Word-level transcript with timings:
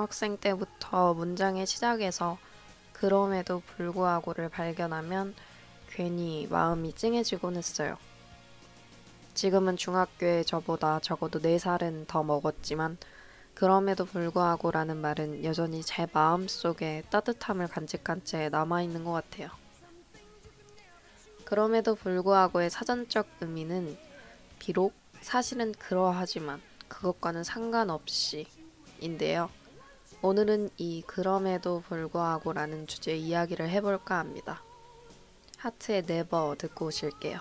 중학생 0.00 0.38
때부터 0.38 1.12
문장의 1.12 1.66
시작에서 1.66 2.38
그럼에도 2.94 3.60
불구하고를 3.76 4.48
발견하면 4.48 5.34
괜히 5.90 6.46
마음이 6.48 6.94
찡해지곤 6.94 7.56
했어요. 7.56 7.98
지금은 9.34 9.76
중학교에 9.76 10.44
저보다 10.44 11.00
적어도 11.00 11.38
4살은 11.38 12.06
더 12.06 12.22
먹었지만 12.22 12.96
그럼에도 13.52 14.06
불구하고라는 14.06 14.96
말은 14.96 15.44
여전히 15.44 15.82
제 15.82 16.06
마음 16.14 16.48
속에 16.48 17.02
따뜻함을 17.10 17.68
간직한 17.68 18.24
채 18.24 18.48
남아있는 18.48 19.04
것 19.04 19.12
같아요. 19.12 19.50
그럼에도 21.44 21.94
불구하고의 21.94 22.70
사전적 22.70 23.26
의미는 23.42 23.98
비록 24.58 24.94
사실은 25.20 25.72
그러하지만 25.72 26.62
그것과는 26.88 27.44
상관없이 27.44 28.46
인데요. 29.00 29.50
오늘은 30.22 30.68
이 30.76 31.02
그럼에도 31.06 31.82
불구하고 31.88 32.52
라는 32.52 32.86
주제 32.86 33.16
이야기를 33.16 33.70
해볼까 33.70 34.18
합니다. 34.18 34.62
하트의 35.56 36.02
네버 36.02 36.54
듣고 36.58 36.86
오실게요. 36.86 37.40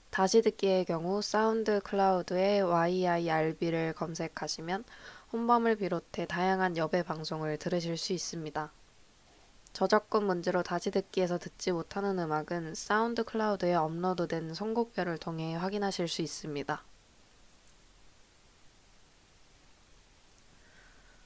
다시 0.09 0.41
듣기의 0.41 0.87
경우 0.87 1.21
사운드 1.21 1.81
클라우드에 1.81 2.63
yirb를 2.63 3.93
검색하시면 3.93 4.85
혼밤을 5.31 5.77
비롯해 5.77 6.25
다양한 6.27 6.79
여배 6.79 7.03
방송을 7.03 7.59
들으실 7.59 7.99
수 7.99 8.15
있습니다. 8.15 8.73
저작권 9.73 10.25
문제로 10.27 10.63
다시 10.63 10.91
듣기에서 10.91 11.39
듣지 11.39 11.73
못하는 11.73 12.19
음악은 12.19 12.75
SoundCloud에 12.75 13.75
업로드된 13.75 14.53
선곡표를 14.55 15.19
통해 15.19 15.55
확인하실 15.55 16.09
수 16.09 16.21
있습니다. 16.21 16.83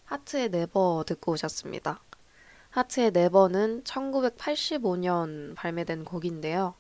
Heart의 0.04 0.50
Never 0.50 1.04
듣고 1.06 1.32
오셨습니다. 1.32 2.00
Heart의 2.70 3.10
Never는 3.10 3.82
1985년 3.82 5.56
발매된 5.56 6.04
곡인데요. 6.04 6.74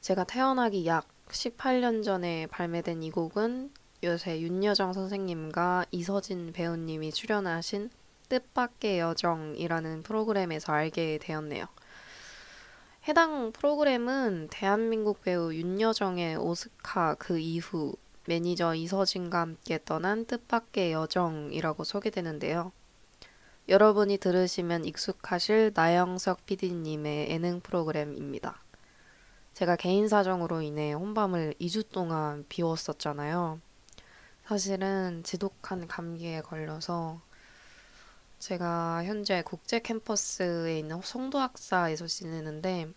제가 0.00 0.24
태어나기 0.24 0.86
약 0.86 1.08
18년 1.28 2.04
전에 2.04 2.46
발매된 2.46 3.02
이 3.02 3.10
곡은 3.10 3.72
요새 4.04 4.40
윤여정 4.40 4.92
선생님과 4.92 5.86
이서진 5.90 6.52
배우님이 6.52 7.12
출연하신 7.12 7.90
뜻밖의 8.32 8.98
여정이라는 8.98 10.02
프로그램에서 10.04 10.72
알게 10.72 11.18
되었네요. 11.20 11.66
해당 13.06 13.52
프로그램은 13.52 14.48
대한민국 14.50 15.20
배우 15.20 15.52
윤여정의 15.52 16.36
오스카 16.36 17.16
그 17.16 17.38
이후 17.38 17.94
매니저 18.26 18.74
이서진과 18.74 19.38
함께 19.38 19.78
떠난 19.84 20.24
뜻밖의 20.24 20.92
여정이라고 20.92 21.84
소개되는데요. 21.84 22.72
여러분이 23.68 24.16
들으시면 24.16 24.86
익숙하실 24.86 25.72
나영석 25.74 26.46
PD님의 26.46 27.28
예능 27.28 27.60
프로그램입니다. 27.60 28.62
제가 29.52 29.76
개인 29.76 30.08
사정으로 30.08 30.62
인해 30.62 30.94
혼밤을 30.94 31.54
2주 31.60 31.90
동안 31.90 32.46
비웠었잖아요. 32.48 33.60
사실은 34.46 35.22
지독한 35.22 35.86
감기에 35.86 36.40
걸려서 36.40 37.20
제가 38.42 39.04
현재 39.04 39.40
국제 39.42 39.78
캠퍼스에 39.78 40.76
있는 40.76 41.00
송도학사에서 41.00 42.08
지내는데 42.08 42.92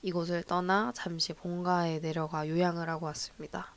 이곳을 0.00 0.44
떠나 0.44 0.92
잠시 0.94 1.34
본가에 1.34 2.00
내려가 2.00 2.48
요양을 2.48 2.88
하고 2.88 3.04
왔습니다. 3.04 3.74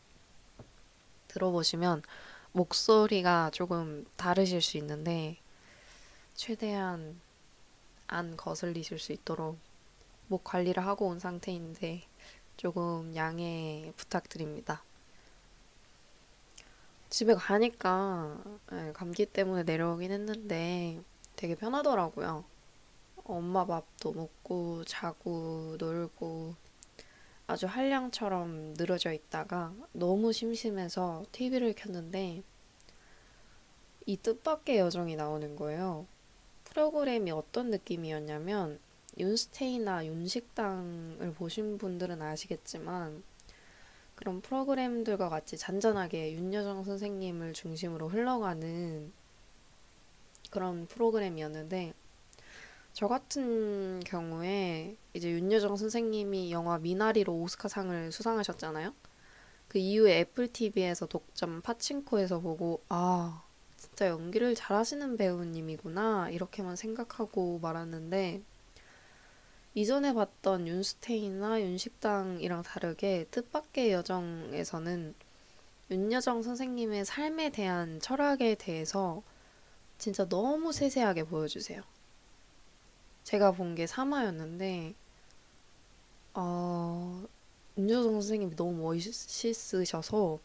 들어보시면 1.27 2.01
목소리가 2.53 3.49
조금 3.51 4.05
다르실 4.15 4.61
수 4.61 4.77
있는데 4.77 5.35
최대한 6.33 7.19
안 8.07 8.37
거슬리실 8.37 8.97
수 8.97 9.11
있도록 9.11 9.59
목 10.27 10.45
관리를 10.45 10.85
하고 10.85 11.07
온 11.07 11.19
상태인데 11.19 12.03
조금 12.55 13.13
양해 13.17 13.91
부탁드립니다. 13.97 14.81
집에 17.09 17.33
가니까 17.33 18.43
예, 18.71 18.91
감기 18.93 19.25
때문에 19.25 19.63
내려오긴 19.63 20.11
했는데 20.11 21.01
되게 21.35 21.55
편하더라고요. 21.55 22.43
엄마 23.23 23.65
밥도 23.65 24.13
먹고 24.13 24.83
자고 24.85 25.75
놀고 25.79 26.55
아주 27.47 27.67
한량처럼 27.67 28.73
늘어져 28.75 29.13
있다가 29.13 29.73
너무 29.93 30.33
심심해서 30.33 31.25
TV를 31.31 31.73
켰는데 31.73 32.43
이 34.07 34.17
뜻밖의 34.17 34.79
여정이 34.79 35.15
나오는 35.15 35.55
거예요. 35.55 36.07
프로그램이 36.65 37.31
어떤 37.31 37.69
느낌이었냐면 37.69 38.79
윤스테이나 39.17 40.05
윤식당을 40.05 41.33
보신 41.33 41.77
분들은 41.77 42.21
아시겠지만 42.21 43.23
그런 44.15 44.41
프로그램들과 44.41 45.29
같이 45.29 45.57
잔잔하게 45.57 46.33
윤여정 46.33 46.83
선생님을 46.83 47.53
중심으로 47.53 48.07
흘러가는 48.09 49.11
그런 50.49 50.87
프로그램이었는데 50.87 51.93
저 52.93 53.09
같은 53.09 53.99
경우에 54.05 54.95
이제 55.13 55.29
윤여정 55.29 55.75
선생님이 55.75 56.51
영화 56.53 56.77
미나리로 56.77 57.33
오스카상을 57.33 58.11
수상하셨잖아요. 58.11 58.93
그 59.67 59.79
이후에 59.79 60.19
애플 60.19 60.47
TV에서 60.47 61.05
독점 61.05 61.61
파친코에서 61.61 62.39
보고 62.39 62.81
아 62.87 63.43
진짜 63.75 64.07
연기를 64.07 64.55
잘하시는 64.55 65.17
배우님이구나 65.17 66.29
이렇게만 66.29 66.77
생각하고 66.77 67.59
말았는데 67.59 68.41
이전에 69.75 70.13
봤던 70.13 70.67
윤스테이나 70.67 71.61
윤식당이랑 71.61 72.63
다르게 72.63 73.25
뜻밖의 73.29 73.91
여정에서는 73.91 75.13
윤여정 75.91 76.41
선생님의 76.43 77.05
삶에 77.05 77.49
대한 77.51 77.99
철학에 77.99 78.55
대해서 78.55 79.21
진짜 79.97 80.27
너무 80.27 80.71
세세하게 80.71 81.25
보여주세요. 81.25 81.83
제가 83.23 83.51
본 83.51 83.75
게 83.75 83.85
3화였는데, 83.85 84.95
어, 86.35 87.25
윤여정 87.77 88.13
선생님이 88.13 88.55
너무 88.55 88.83
멋있으셔서 88.83 90.39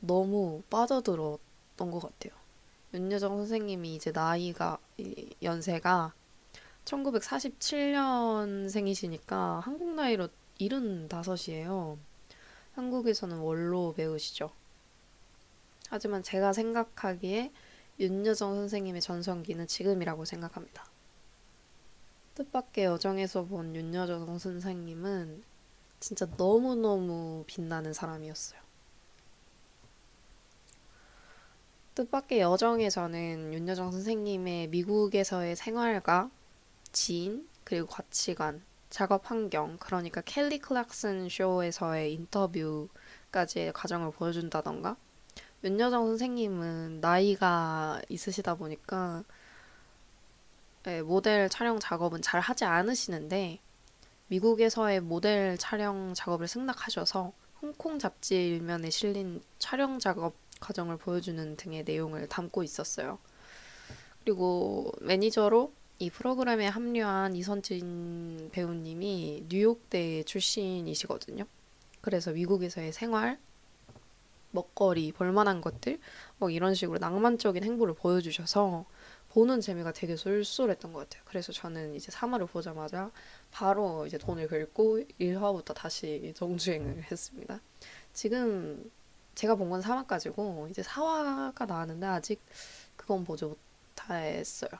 너무 0.00 0.62
빠져들었던 0.70 1.90
것 1.90 2.00
같아요. 2.00 2.32
윤여정 2.92 3.36
선생님이 3.38 3.94
이제 3.96 4.12
나이가, 4.12 4.78
이 4.98 5.34
연세가 5.42 6.12
1947년생이시니까 6.84 9.60
한국 9.60 9.94
나이로 9.94 10.28
75이에요. 10.60 11.96
한국에서는 12.74 13.38
원로 13.38 13.94
배우시죠. 13.94 14.50
하지만 15.88 16.22
제가 16.22 16.52
생각하기에 16.52 17.50
윤여정 18.00 18.56
선생님의 18.56 19.00
전성기는 19.00 19.66
지금이라고 19.66 20.24
생각합니다. 20.24 20.84
뜻밖의 22.34 22.86
여정에서 22.86 23.44
본 23.44 23.76
윤여정 23.76 24.38
선생님은 24.38 25.44
진짜 26.00 26.26
너무너무 26.36 27.44
빛나는 27.46 27.92
사람이었어요. 27.92 28.60
뜻밖의 31.94 32.40
여정에서는 32.40 33.54
윤여정 33.54 33.92
선생님의 33.92 34.66
미국에서의 34.68 35.54
생활과 35.54 36.30
지인, 36.94 37.46
그리고 37.64 37.86
가치관, 37.86 38.62
작업 38.88 39.30
환경, 39.30 39.76
그러니까 39.78 40.22
켈리 40.22 40.58
클락슨 40.58 41.28
쇼에서의 41.28 42.14
인터뷰까지의 42.14 43.74
과정을 43.74 44.12
보여준다던가, 44.12 44.96
윤여정 45.64 46.06
선생님은 46.06 47.00
나이가 47.00 48.00
있으시다 48.08 48.54
보니까 48.54 49.24
예, 50.86 51.00
모델 51.00 51.48
촬영 51.48 51.78
작업은 51.78 52.20
잘 52.20 52.40
하지 52.40 52.66
않으시는데 52.66 53.60
미국에서의 54.28 55.00
모델 55.00 55.56
촬영 55.56 56.12
작업을 56.12 56.46
승낙하셔서 56.48 57.32
홍콩 57.62 57.98
잡지 57.98 58.48
일면에 58.48 58.90
실린 58.90 59.42
촬영 59.58 59.98
작업 59.98 60.34
과정을 60.60 60.98
보여주는 60.98 61.56
등의 61.56 61.84
내용을 61.84 62.28
담고 62.28 62.62
있었어요. 62.62 63.18
그리고 64.22 64.92
매니저로 65.00 65.72
이 65.98 66.10
프로그램에 66.10 66.66
합류한 66.66 67.36
이선진 67.36 68.50
배우님이 68.52 69.46
뉴욕대 69.48 70.24
출신이시거든요. 70.24 71.44
그래서 72.00 72.32
미국에서의 72.32 72.92
생활, 72.92 73.38
먹거리, 74.50 75.12
볼만한 75.12 75.60
것들, 75.60 75.98
뭐 76.38 76.50
이런 76.50 76.74
식으로 76.74 76.98
낭만적인 76.98 77.62
행보를 77.64 77.94
보여주셔서 77.94 78.84
보는 79.30 79.60
재미가 79.60 79.92
되게 79.92 80.16
쏠쏠했던 80.16 80.92
것 80.92 81.00
같아요. 81.00 81.22
그래서 81.26 81.52
저는 81.52 81.94
이제 81.96 82.12
3화를 82.12 82.48
보자마자 82.48 83.10
바로 83.50 84.06
이제 84.06 84.18
돈을 84.18 84.46
긁고 84.48 85.00
1화부터 85.20 85.74
다시 85.74 86.32
정주행을 86.36 87.04
했습니다. 87.10 87.60
지금 88.12 88.90
제가 89.34 89.56
본 89.56 89.70
건 89.70 89.80
3화까지고 89.80 90.70
이제 90.70 90.82
4화가 90.82 91.66
나왔는데 91.66 92.06
아직 92.06 92.40
그건 92.96 93.24
보지 93.24 93.46
못했어요. 93.46 94.70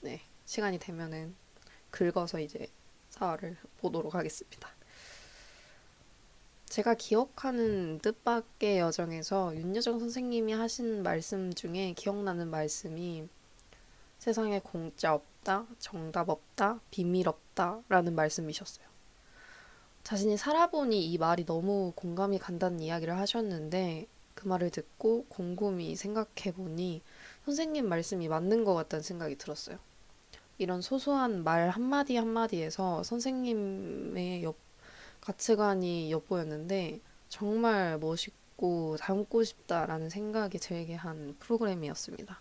네. 0.00 0.20
시간이 0.46 0.78
되면은 0.78 1.34
긁어서 1.90 2.40
이제 2.40 2.68
4화를 3.10 3.56
보도록 3.78 4.14
하겠습니다. 4.14 4.70
제가 6.66 6.94
기억하는 6.94 7.98
뜻밖의 8.00 8.78
여정에서 8.78 9.54
윤여정 9.56 9.98
선생님이 9.98 10.52
하신 10.52 11.02
말씀 11.02 11.52
중에 11.52 11.94
기억나는 11.96 12.48
말씀이 12.50 13.28
세상에 14.18 14.60
공짜 14.60 15.14
없다, 15.14 15.66
정답 15.78 16.28
없다, 16.28 16.80
비밀 16.90 17.28
없다 17.28 17.82
라는 17.88 18.14
말씀이셨어요. 18.14 18.86
자신이 20.02 20.36
살아보니 20.36 21.10
이 21.10 21.18
말이 21.18 21.44
너무 21.44 21.92
공감이 21.96 22.38
간다는 22.38 22.80
이야기를 22.80 23.16
하셨는데 23.18 24.06
그 24.34 24.46
말을 24.46 24.70
듣고 24.70 25.24
곰곰이 25.28 25.96
생각해보니 25.96 27.02
선생님 27.44 27.88
말씀이 27.88 28.28
맞는 28.28 28.64
것 28.64 28.74
같다는 28.74 29.02
생각이 29.02 29.36
들었어요. 29.36 29.78
이런 30.58 30.80
소소한 30.82 31.44
말 31.44 31.68
한마디 31.70 32.16
한마디에서 32.16 33.02
선생님의 33.02 34.42
옆, 34.42 34.56
가치관이 35.20 36.10
엿보였는데 36.12 37.00
정말 37.28 37.98
멋있고 37.98 38.96
닮고 38.98 39.44
싶다라는 39.44 40.08
생각이 40.10 40.58
들게 40.58 40.94
한 40.94 41.36
프로그램이었습니다. 41.40 42.40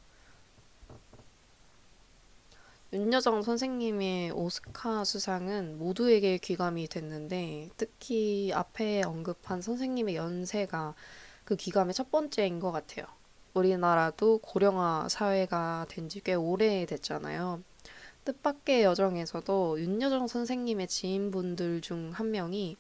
윤여정 2.94 3.42
선생님의 3.44 4.32
오스카 4.32 5.04
수상은 5.04 5.78
모두에게 5.78 6.38
귀감이 6.38 6.88
됐는데 6.88 7.70
특히 7.78 8.52
앞에 8.54 9.04
언급한 9.04 9.62
선생님의 9.62 10.16
연세가 10.16 10.96
그 11.44 11.56
귀감의 11.58 11.94
첫 11.94 12.10
번째인 12.12 12.60
것 12.60 12.72
같아요. 12.72 13.06
우리나라도 13.54 14.40
고령화 14.40 15.10
사회가 15.10 15.88
된 15.90 16.08
지 16.10 16.22
꽤 16.22 16.34
오래 16.36 16.86
됐잖아요. 16.86 17.62
뜻밖의 18.26 18.84
여정에서도 18.84 19.80
윤여정 19.80 20.28
선생님의 20.28 20.88
지인분들 20.88 21.82
중 21.82 22.12
한 22.14 22.32
명이 22.32 22.78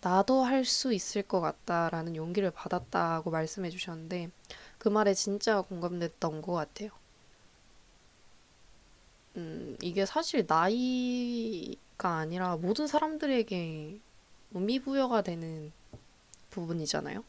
나도 0.00 0.42
할 0.44 0.64
수 0.64 0.92
있을 0.92 1.22
것 1.22 1.40
같다라는 1.40 2.16
용기를 2.16 2.50
받았다고 2.50 3.30
말씀해 3.30 3.70
주셨는데 3.70 4.30
그 4.78 4.88
말에 4.88 5.14
진짜 5.14 5.60
공감됐던 5.62 6.42
것 6.42 6.52
같아요. 6.52 6.90
음, 9.36 9.76
이게 9.82 10.06
사실 10.06 10.44
나이가 10.48 12.16
아니라 12.18 12.56
모든 12.56 12.86
사람들에게 12.86 14.00
의미부여가 14.54 15.22
되는 15.22 15.72
부분이잖아요. 16.50 17.24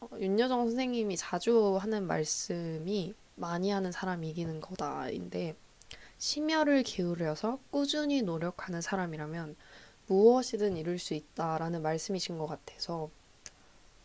어, 0.00 0.08
윤여정 0.18 0.64
선생님이 0.66 1.16
자주 1.16 1.76
하는 1.80 2.06
말씀이 2.06 3.14
많이 3.36 3.70
하는 3.70 3.92
사람이 3.92 4.28
이기는 4.30 4.60
거다인데 4.60 5.54
심혈을 6.18 6.82
기울여서 6.82 7.60
꾸준히 7.70 8.22
노력하는 8.22 8.80
사람이라면 8.80 9.56
무엇이든 10.06 10.76
이룰 10.76 10.98
수 10.98 11.14
있다라는 11.14 11.82
말씀이신 11.82 12.38
것 12.38 12.46
같아서 12.46 13.10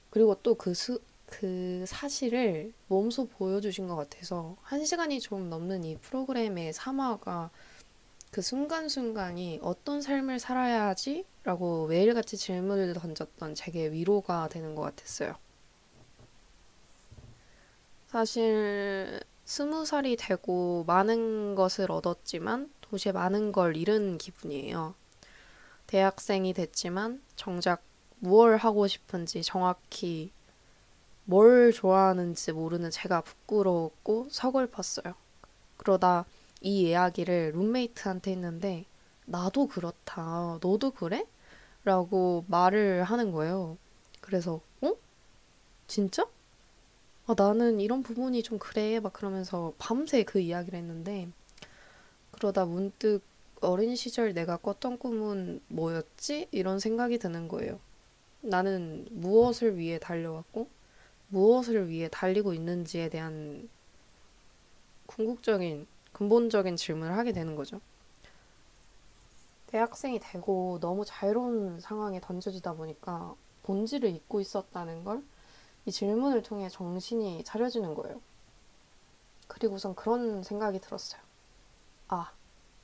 그리고 0.09 0.35
또그 0.35 0.73
그 1.25 1.83
사실을 1.87 2.73
몸소 2.87 3.27
보여주신 3.29 3.87
것 3.87 3.95
같아서 3.95 4.55
한 4.61 4.85
시간이 4.85 5.19
좀 5.19 5.49
넘는 5.49 5.83
이 5.83 5.97
프로그램의 5.97 6.73
3화가 6.73 7.49
그 8.29 8.41
순간순간이 8.41 9.59
어떤 9.63 10.01
삶을 10.01 10.39
살아야 10.39 10.87
하지? 10.87 11.25
라고 11.43 11.87
매일같이 11.87 12.37
질문을 12.37 12.93
던졌던 12.93 13.55
제게 13.55 13.91
위로가 13.91 14.49
되는 14.49 14.75
것 14.75 14.81
같았어요. 14.83 15.35
사실 18.07 19.19
스무 19.45 19.85
살이 19.85 20.15
되고 20.15 20.83
많은 20.87 21.55
것을 21.55 21.91
얻었지만 21.91 22.71
도시에 22.81 23.11
많은 23.11 23.51
걸 23.51 23.75
잃은 23.75 24.17
기분이에요. 24.17 24.95
대학생이 25.87 26.53
됐지만 26.53 27.21
정작 27.35 27.81
무얼 28.19 28.55
하고 28.55 28.87
싶은지 28.87 29.43
정확히 29.43 30.31
뭘 31.25 31.71
좋아하는지 31.73 32.53
모르는 32.53 32.89
제가 32.89 33.21
부끄러웠고 33.21 34.27
서글펐어요. 34.29 35.13
그러다 35.77 36.25
이 36.61 36.89
이야기를 36.89 37.51
룸메이트한테 37.53 38.31
했는데 38.31 38.85
나도 39.25 39.67
그렇다. 39.67 40.59
너도 40.61 40.91
그래? 40.91 41.25
라고 41.83 42.45
말을 42.47 43.03
하는 43.03 43.31
거예요. 43.31 43.77
그래서 44.21 44.61
어? 44.81 44.93
진짜? 45.87 46.25
아, 47.25 47.33
나는 47.37 47.79
이런 47.79 48.03
부분이 48.03 48.43
좀 48.43 48.59
그래. 48.59 48.99
막 48.99 49.13
그러면서 49.13 49.73
밤새 49.77 50.23
그 50.23 50.39
이야기를 50.39 50.77
했는데 50.77 51.29
그러다 52.31 52.65
문득 52.65 53.21
어린 53.61 53.95
시절 53.95 54.33
내가 54.33 54.57
꿨던 54.57 54.97
꿈은 54.99 55.61
뭐였지? 55.69 56.49
이런 56.51 56.79
생각이 56.79 57.17
드는 57.17 57.47
거예요. 57.47 57.79
나는 58.41 59.07
무엇을 59.11 59.77
위해 59.77 59.99
달려왔고 59.99 60.67
무엇을 61.29 61.87
위해 61.87 62.09
달리고 62.11 62.53
있는지에 62.53 63.09
대한 63.09 63.69
궁극적인 65.05 65.87
근본적인 66.11 66.75
질문을 66.75 67.17
하게 67.17 67.31
되는 67.31 67.55
거죠. 67.55 67.79
대학생이 69.67 70.19
되고 70.19 70.77
너무 70.81 71.05
자유로운 71.05 71.79
상황에 71.79 72.19
던져지다 72.19 72.73
보니까 72.73 73.33
본질을 73.63 74.09
잊고 74.09 74.41
있었다는 74.41 75.05
걸 75.05 75.23
이 75.85 75.91
질문을 75.91 76.43
통해 76.43 76.69
정신이 76.69 77.43
차려지는 77.43 77.93
거예요. 77.95 78.21
그리고선 79.47 79.95
그런 79.95 80.43
생각이 80.43 80.79
들었어요. 80.79 81.21
아, 82.07 82.31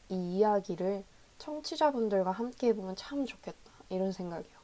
이 0.10 0.38
이야기를 0.38 1.03
청취자분들과 1.38 2.32
함께 2.32 2.68
해보면 2.68 2.96
참 2.96 3.25
좋겠다. 3.25 3.72
이런 3.89 4.12
생각이요. 4.12 4.60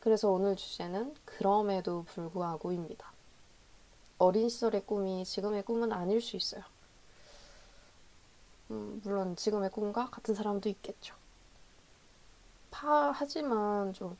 그래서 0.00 0.30
오늘 0.30 0.56
주제는 0.56 1.14
그럼에도 1.24 2.04
불구하고입니다. 2.04 3.12
어린 4.18 4.48
시절의 4.48 4.84
꿈이 4.86 5.24
지금의 5.24 5.62
꿈은 5.62 5.92
아닐 5.92 6.20
수 6.20 6.36
있어요. 6.36 6.62
음, 8.70 9.00
물론 9.04 9.36
지금의 9.36 9.70
꿈과 9.70 10.10
같은 10.10 10.34
사람도 10.34 10.68
있겠죠. 10.68 11.14
파, 12.70 13.10
하지만 13.10 13.92
좀 13.92 14.16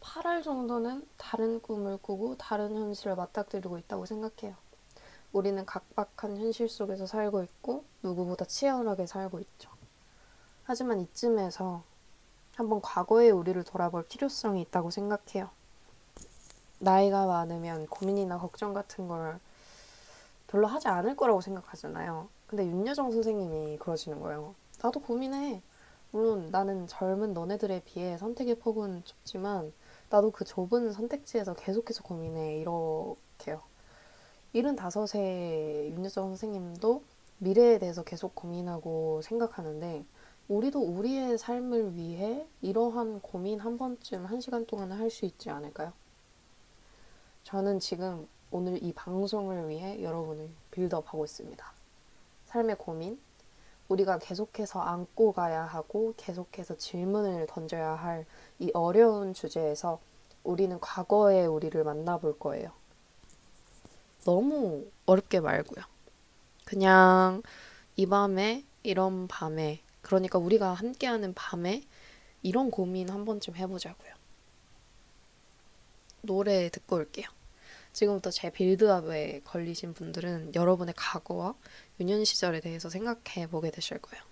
8할 0.00 0.42
정도는 0.42 1.06
다른 1.16 1.60
꿈을 1.60 1.98
꾸고 1.98 2.36
다른 2.36 2.74
현실을 2.74 3.16
맞닥뜨리고 3.16 3.78
있다고 3.78 4.06
생각해요. 4.06 4.56
우리는 5.32 5.64
각박한 5.66 6.38
현실 6.38 6.68
속에서 6.68 7.06
살고 7.06 7.42
있고 7.42 7.84
누구보다 8.02 8.44
치열하게 8.44 9.06
살고 9.06 9.40
있죠. 9.40 9.70
하지만 10.64 11.00
이쯤에서 11.00 11.82
한번 12.54 12.80
과거의 12.80 13.30
우리를 13.30 13.62
돌아볼 13.64 14.04
필요성이 14.06 14.62
있다고 14.62 14.90
생각해요. 14.90 15.50
나이가 16.80 17.26
많으면 17.26 17.86
고민이나 17.86 18.38
걱정 18.38 18.72
같은 18.72 19.08
걸 19.08 19.38
별로 20.46 20.66
하지 20.66 20.88
않을 20.88 21.16
거라고 21.16 21.40
생각하잖아요. 21.40 22.28
근데 22.46 22.66
윤여정 22.66 23.12
선생님이 23.12 23.78
그러시는 23.78 24.20
거예요. 24.20 24.54
나도 24.82 25.00
고민해. 25.00 25.62
물론 26.10 26.50
나는 26.50 26.86
젊은 26.86 27.34
너네들에 27.34 27.82
비해 27.84 28.16
선택의 28.16 28.56
폭은 28.56 29.04
좁지만 29.04 29.72
나도 30.10 30.30
그 30.30 30.44
좁은 30.44 30.92
선택지에서 30.92 31.54
계속해서 31.54 32.02
고민해. 32.02 32.58
이렇게요. 32.58 33.62
75세 34.54 35.90
윤여정 35.90 36.28
선생님도 36.28 37.02
미래에 37.38 37.78
대해서 37.78 38.02
계속 38.02 38.34
고민하고 38.34 39.20
생각하는데 39.22 40.04
우리도 40.48 40.80
우리의 40.80 41.36
삶을 41.36 41.94
위해 41.94 42.46
이러한 42.62 43.20
고민 43.20 43.60
한 43.60 43.76
번쯤 43.76 44.24
한 44.24 44.40
시간 44.40 44.64
동안 44.66 44.90
할수 44.92 45.26
있지 45.26 45.50
않을까요? 45.50 45.92
저는 47.44 47.80
지금 47.80 48.26
오늘 48.50 48.82
이 48.82 48.92
방송을 48.94 49.68
위해 49.68 50.02
여러분을 50.02 50.48
빌드업하고 50.70 51.24
있습니다. 51.26 51.72
삶의 52.46 52.76
고민, 52.78 53.20
우리가 53.88 54.18
계속해서 54.18 54.80
안고 54.80 55.32
가야 55.32 55.64
하고 55.64 56.14
계속해서 56.16 56.76
질문을 56.76 57.46
던져야 57.48 57.92
할 57.94 58.26
이 58.60 58.70
어려운 58.74 59.34
주제에서 59.34 60.00
우리는 60.42 60.78
과거의 60.80 61.46
우리를 61.46 61.82
만나볼 61.84 62.38
거예요. 62.38 62.72
너무 64.24 64.86
어렵게 65.06 65.40
말고요. 65.40 65.84
그냥 66.64 67.42
이 67.96 68.06
밤에 68.06 68.64
이런 68.82 69.28
밤에 69.28 69.80
그러니까 70.02 70.38
우리가 70.38 70.72
함께하는 70.74 71.34
밤에 71.34 71.82
이런 72.42 72.70
고민 72.70 73.08
한 73.10 73.24
번쯤 73.24 73.56
해보자고요. 73.56 74.12
노래 76.22 76.68
듣고 76.68 76.96
올게요. 76.96 77.26
지금부터 77.92 78.30
제 78.30 78.50
빌드업에 78.50 79.40
걸리신 79.44 79.94
분들은 79.94 80.54
여러분의 80.54 80.94
과거와 80.96 81.54
유년 82.00 82.24
시절에 82.24 82.60
대해서 82.60 82.88
생각해 82.88 83.48
보게 83.48 83.70
되실 83.70 83.98
거예요. 83.98 84.22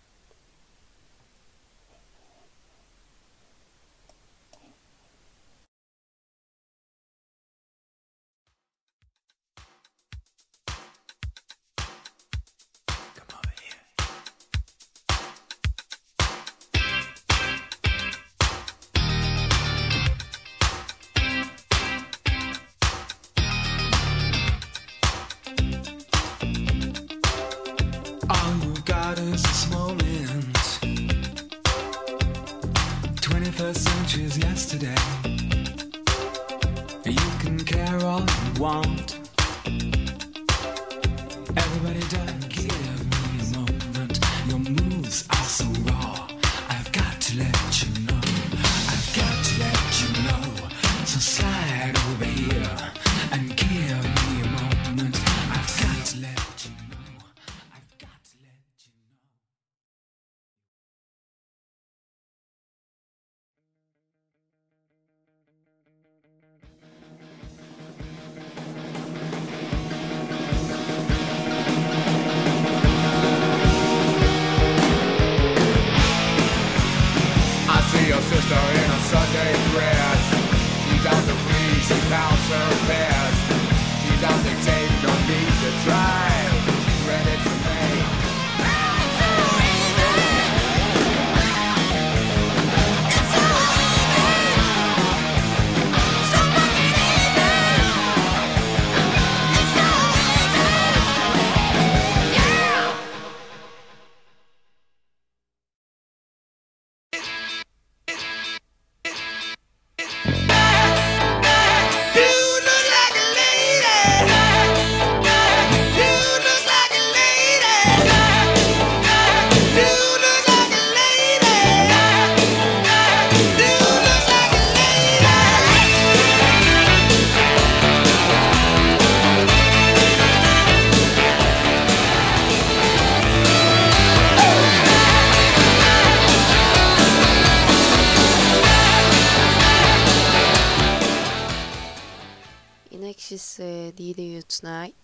INXS의 143.57 143.89
Need 143.99 144.23
You 144.23 144.43
Tonight, 144.43 144.97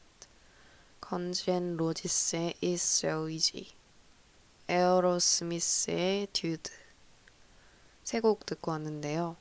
Guns 1.01 1.51
N' 1.51 1.77
Roses의 1.77 2.55
It's 2.63 3.05
So 3.05 3.29
Easy, 3.29 3.69
Aerosmith의 4.69 6.29
Dude 6.33 6.73
세 8.05 8.21
곡 8.21 8.45
듣고 8.47 8.71
왔는데요. 8.73 9.37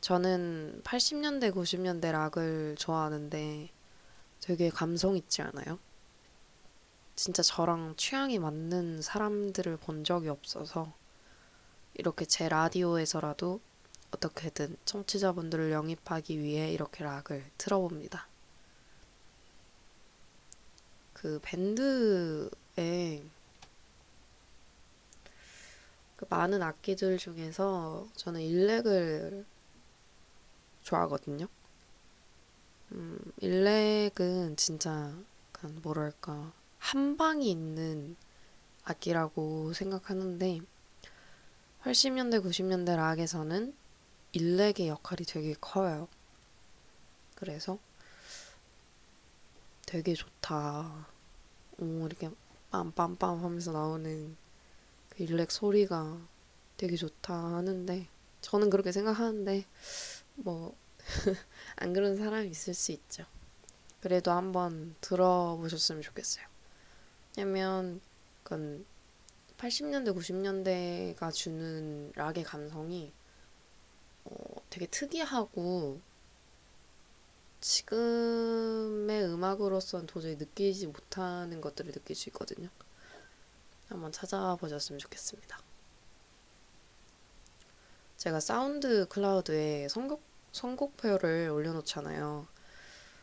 저는 0.00 0.82
80년대, 0.84 1.52
90년대 1.54 2.10
락을 2.12 2.76
좋아하는데 2.78 3.70
되게 4.40 4.70
감성 4.70 5.16
있지 5.16 5.42
않아요? 5.42 5.78
진짜 7.14 7.42
저랑 7.42 7.94
취향이 7.96 8.38
맞는 8.38 9.02
사람들을 9.02 9.76
본 9.76 10.02
적이 10.02 10.30
없어서 10.30 10.92
이렇게 11.94 12.24
제 12.24 12.48
라디오에서라도 12.48 13.60
어떻게든 14.12 14.76
청취자분들을 14.84 15.72
영입하기 15.72 16.38
위해 16.38 16.72
이렇게 16.72 17.04
락을 17.04 17.44
틀어봅니다. 17.58 18.28
그 21.12 21.40
밴드에 21.42 23.22
그 26.16 26.26
많은 26.28 26.62
악기들 26.62 27.18
중에서 27.18 28.08
저는 28.16 28.40
일렉을 28.40 29.44
좋아하거든요. 30.82 31.48
음, 32.92 33.18
일렉은 33.38 34.56
진짜 34.56 35.14
약간 35.48 35.80
뭐랄까 35.82 36.52
한 36.78 37.16
방이 37.16 37.50
있는 37.50 38.16
악기라고 38.84 39.72
생각하는데 39.72 40.60
80년대, 41.82 42.44
90년대 42.44 42.96
락에서는 42.96 43.74
일렉의 44.32 44.88
역할이 44.88 45.24
되게 45.24 45.54
커요. 45.60 46.08
그래서 47.34 47.78
되게 49.86 50.14
좋다. 50.14 51.06
오, 51.78 52.06
이렇게 52.06 52.30
빰빰빰 52.70 53.40
하면서 53.40 53.72
나오는 53.72 54.36
그 55.10 55.22
일렉 55.22 55.50
소리가 55.50 56.18
되게 56.76 56.96
좋다 56.96 57.34
하는데 57.34 58.08
저는 58.40 58.70
그렇게 58.70 58.92
생각하는데 58.92 59.64
뭐 60.36 60.74
안 61.76 61.92
그런 61.92 62.16
사람이 62.16 62.48
있을 62.48 62.74
수 62.74 62.92
있죠. 62.92 63.24
그래도 64.00 64.30
한번 64.32 64.94
들어보셨으면 65.00 66.02
좋겠어요. 66.02 66.44
왜냐면 67.36 68.00
그건 68.42 68.84
80년대, 69.58 70.16
90년대가 70.16 71.32
주는 71.32 72.12
락의 72.14 72.44
감성이 72.44 73.12
어, 74.24 74.34
되게 74.70 74.86
특이하고 74.86 76.00
지금의 77.60 79.24
음악으로서는 79.24 80.06
도저히 80.06 80.36
느끼지 80.36 80.88
못하는 80.88 81.60
것들을 81.60 81.92
느낄 81.92 82.16
수 82.16 82.28
있거든요. 82.30 82.68
한번 83.88 84.10
찾아보셨으면 84.10 84.98
좋겠습니다. 84.98 85.60
제가 88.16 88.40
사운드 88.40 89.06
클라우드에 89.08 89.88
선곡, 89.88 90.22
선곡표를 90.52 91.50
올려놓잖아요. 91.50 92.46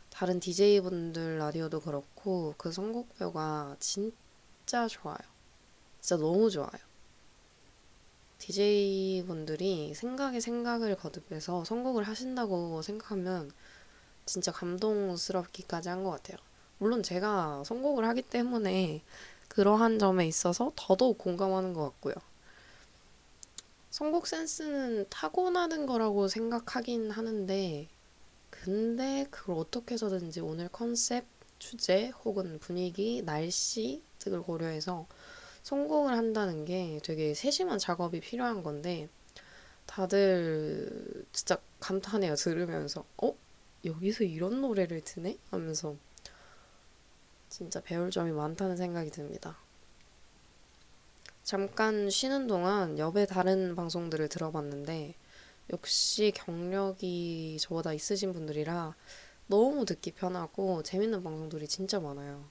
다른 0.10 0.39
DJ분들 0.39 1.38
라디오도 1.38 1.82
그렇고 1.82 2.53
그 2.58 2.72
선곡표가 2.72 3.77
진짜 3.79 4.88
좋아요. 4.88 5.18
진짜 6.01 6.18
너무 6.18 6.50
좋아요. 6.50 6.88
DJ분들이 8.39 9.93
생각에 9.93 10.39
생각을 10.39 10.96
거듭해서 10.96 11.63
선곡을 11.65 12.03
하신다고 12.03 12.81
생각하면 12.81 13.51
진짜 14.25 14.51
감동스럽기까지 14.51 15.89
한 15.89 16.03
것 16.03 16.12
같아요. 16.12 16.38
물론 16.77 17.03
제가 17.03 17.63
선곡을 17.65 18.05
하기 18.05 18.22
때문에 18.24 19.03
그러한 19.50 20.00
점에 20.00 20.27
있어서 20.27 20.72
더더욱 20.75 21.17
공감하는 21.17 21.74
것 21.74 21.84
같고요. 21.84 22.15
선곡 23.91 24.27
센스는 24.27 25.05
타고나는 25.10 25.86
거라고 25.86 26.27
생각하긴 26.27 27.12
하는데, 27.12 27.88
근데 28.50 29.25
그걸 29.31 29.58
어떻게 29.58 29.93
해서든지 29.96 30.41
오늘 30.41 30.69
컨셉, 30.69 31.25
주제, 31.60 32.10
혹은 32.24 32.60
분위기, 32.60 33.22
날씨 33.24 34.01
등을 34.19 34.41
고려해서 34.43 35.08
성공을 35.63 36.18
한다는 36.18 36.66
게 36.66 37.00
되게 37.04 37.34
세심한 37.34 37.80
작업이 37.80 38.20
필요한 38.20 38.63
건데, 38.63 39.10
다들 39.86 41.25
진짜 41.32 41.58
감탄해요. 41.80 42.36
들으면서. 42.36 43.06
어? 43.22 43.36
여기서 43.86 44.24
이런 44.25 44.62
노래를 44.62 45.01
듣네? 45.01 45.38
하면서 45.51 45.96
진짜 47.50 47.82
배울 47.82 48.12
점이 48.12 48.32
많다는 48.32 48.78
생각이 48.78 49.10
듭니다. 49.10 49.58
잠깐 51.44 52.10
쉬는 52.10 52.46
동안 52.46 53.00
옆에 53.00 53.25
다른 53.25 53.75
방송들을 53.75 54.28
들어봤는데 54.28 55.16
역시 55.74 56.32
경력이 56.36 57.58
저보다 57.60 57.94
있으신 57.94 58.34
분들이라 58.34 58.96
너무 59.48 59.86
듣기 59.86 60.12
편하고 60.12 60.84
재밌는 60.84 61.24
방송들이 61.24 61.68
진짜 61.68 62.00
많아요. 62.00 62.46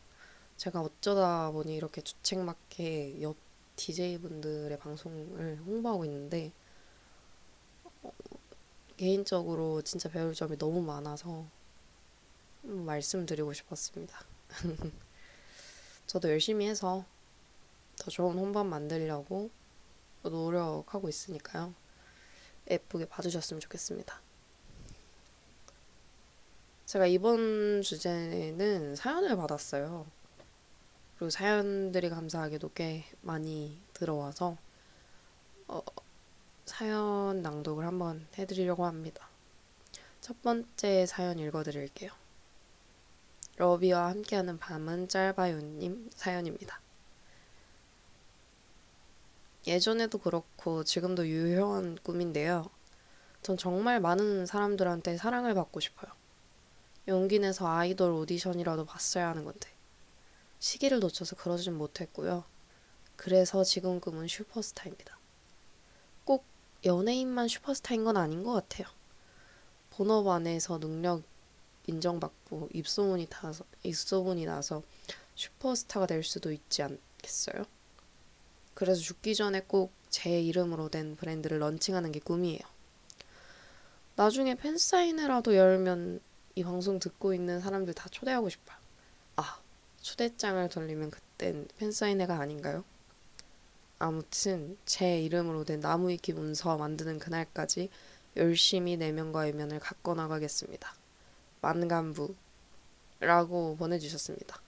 제가 0.59 0.81
어쩌다 0.81 1.53
보니 1.53 1.75
이렇게 1.75 2.00
주책맞게 2.00 3.23
옆 3.23 3.37
DJ분들의 3.77 4.77
방송을 4.81 5.59
홍보하고 5.65 6.05
있는데 6.05 6.50
어, 8.03 8.11
개인적으로 8.97 9.83
진짜 9.83 10.09
배울 10.09 10.35
점이 10.35 10.59
너무 10.59 10.83
많아서 10.83 11.47
말씀드리고 12.62 13.53
싶었습니다. 13.53 14.19
저도 16.09 16.29
열심히 16.29 16.67
해서 16.67 17.05
더 17.97 18.11
좋은 18.11 18.37
혼밥 18.37 18.67
만들려고 18.67 19.50
노력하고 20.23 21.09
있으니까요. 21.09 21.73
예쁘게 22.69 23.05
봐주셨으면 23.07 23.61
좋겠습니다. 23.61 24.21
제가 26.87 27.07
이번 27.07 27.83
주제는 27.83 28.97
사연을 28.97 29.37
받았어요. 29.37 30.17
그리고 31.18 31.31
사연들이 31.31 32.11
감사하게도 32.11 32.70
꽤 32.74 33.04
많이 33.22 33.76
들어와서 33.92 34.57
어, 35.66 35.83
사연 36.64 37.42
낭독을 37.42 37.85
한번 37.85 38.24
해드리려고 38.38 38.87
합니다. 38.87 39.28
첫 40.20 40.40
번째 40.42 41.07
사연 41.07 41.40
읽어드릴게요. 41.40 42.12
러비와 43.57 44.11
함께하는 44.11 44.59
밤은 44.59 45.09
짧아요님 45.09 46.11
사연입니다. 46.14 46.81
예전에도 49.66 50.18
그렇고 50.18 50.85
지금도 50.85 51.26
유효한 51.26 51.98
꿈인데요. 52.04 52.70
전 53.42 53.57
정말 53.57 53.98
많은 54.00 54.46
사람들한테 54.46 55.16
사랑을 55.16 55.54
받고 55.54 55.81
싶어요. 55.81 56.12
용기 57.09 57.40
내서 57.40 57.66
아이돌 57.66 58.12
오디션이라도 58.12 58.85
봤어야 58.85 59.28
하는 59.28 59.44
건데 59.44 59.68
시기를 60.59 61.01
놓쳐서 61.01 61.37
그러진 61.37 61.75
못했고요. 61.75 62.44
그래서 63.16 63.64
지금 63.64 64.01
꿈은 64.01 64.29
슈퍼스타입니다. 64.29 65.18
꼭 66.25 66.44
연예인만 66.85 67.49
슈퍼스타인 67.49 68.05
건 68.05 68.16
아닌 68.16 68.42
것 68.44 68.53
같아요. 68.53 68.87
본업 69.90 70.29
안에서 70.29 70.79
능력 70.79 71.23
인정받고 71.87 72.68
입소문이 72.73 73.27
타서 73.31 73.64
입소문이 73.83 74.44
나서 74.44 74.83
슈퍼스타가 75.35 76.07
될 76.07 76.23
수도 76.23 76.53
있지 76.53 76.83
않겠어요? 76.83 77.64
그래서 78.75 79.01
죽기 79.01 79.35
전에 79.35 79.61
꼭 79.62 79.99
제 80.11 80.40
이름으로 80.40 80.88
된 80.88 81.16
브랜드를 81.16 81.61
런칭하는 81.61 82.12
게 82.12 82.21
꿈이에요. 82.21 82.61
나중에 84.16 84.55
팬사인회라도 84.55 85.55
열면 85.55 86.21
이 86.55 86.64
방송 86.64 86.99
듣고 86.99 87.35
있는 87.35 87.61
사람들 87.61 87.94
다 87.94 88.09
초대하고 88.09 88.49
싶어요. 88.49 88.78
아, 89.99 90.03
초대장을 90.03 90.69
돌리면 90.69 91.11
그땐 91.11 91.69
팬사인회가 91.79 92.39
아닌가요? 92.39 92.85
아무튼 93.99 94.77
제 94.87 95.21
이름으로 95.21 95.65
된 95.65 95.81
나무위키 95.81 96.33
문서 96.33 96.77
만드는 96.77 97.19
그날까지 97.19 97.91
열심히 98.37 98.97
내면과 98.97 99.41
외면을 99.41 99.81
갖고 99.81 100.15
나가겠습니다. 100.15 100.95
만간부 101.61 102.35
라고 103.21 103.77
보내주셨습니다. 103.77 104.61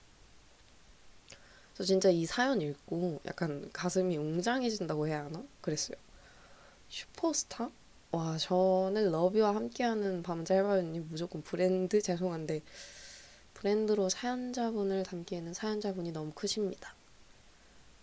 저 1.74 1.84
진짜 1.84 2.10
이 2.10 2.26
사연 2.26 2.60
읽고 2.60 3.20
약간 3.26 3.70
가슴이 3.72 4.16
웅장해진다고 4.16 5.06
해야 5.06 5.24
하나? 5.24 5.42
그랬어요. 5.60 5.96
슈퍼스타? 6.88 7.70
와, 8.10 8.36
저는 8.36 9.12
러비와 9.12 9.54
함께하는 9.54 10.24
밤은 10.24 10.44
짧아요님 10.44 11.06
무조건 11.08 11.42
브랜드 11.42 12.02
죄송한데 12.02 12.62
브랜드로 13.60 14.08
사연자분을 14.08 15.02
담기에는 15.02 15.52
사연자분이 15.52 16.12
너무 16.12 16.32
크십니다. 16.32 16.94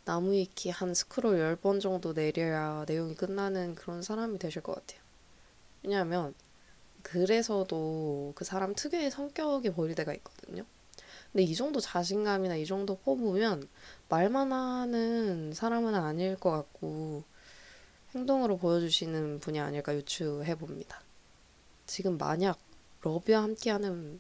나무위키 0.05 0.69
한 0.69 0.93
스크롤 0.93 1.57
10번 1.57 1.81
정도 1.81 2.13
내려야 2.13 2.85
내용이 2.87 3.15
끝나는 3.15 3.73
그런 3.73 4.03
사람이 4.03 4.37
되실 4.37 4.61
것 4.61 4.75
같아요. 4.75 5.01
왜냐하면 5.81 6.35
그래서도 7.01 8.33
그 8.35 8.45
사람 8.45 8.75
특유의 8.75 9.09
성격이 9.09 9.71
보일 9.71 9.95
때가 9.95 10.13
있거든요. 10.15 10.63
근데 11.31 11.43
이 11.43 11.55
정도 11.55 11.79
자신감이나 11.79 12.55
이 12.55 12.65
정도 12.67 12.95
포부면 12.99 13.67
말만 14.09 14.53
하는 14.53 15.53
사람은 15.53 15.95
아닐 15.95 16.35
것 16.35 16.51
같고 16.51 17.23
행동으로 18.13 18.57
보여주시는 18.57 19.39
분이 19.39 19.59
아닐까 19.59 19.95
유추해 19.95 20.53
봅니다. 20.55 21.01
지금 21.87 22.19
만약 22.19 22.59
러비와 23.01 23.41
함께하는 23.41 24.19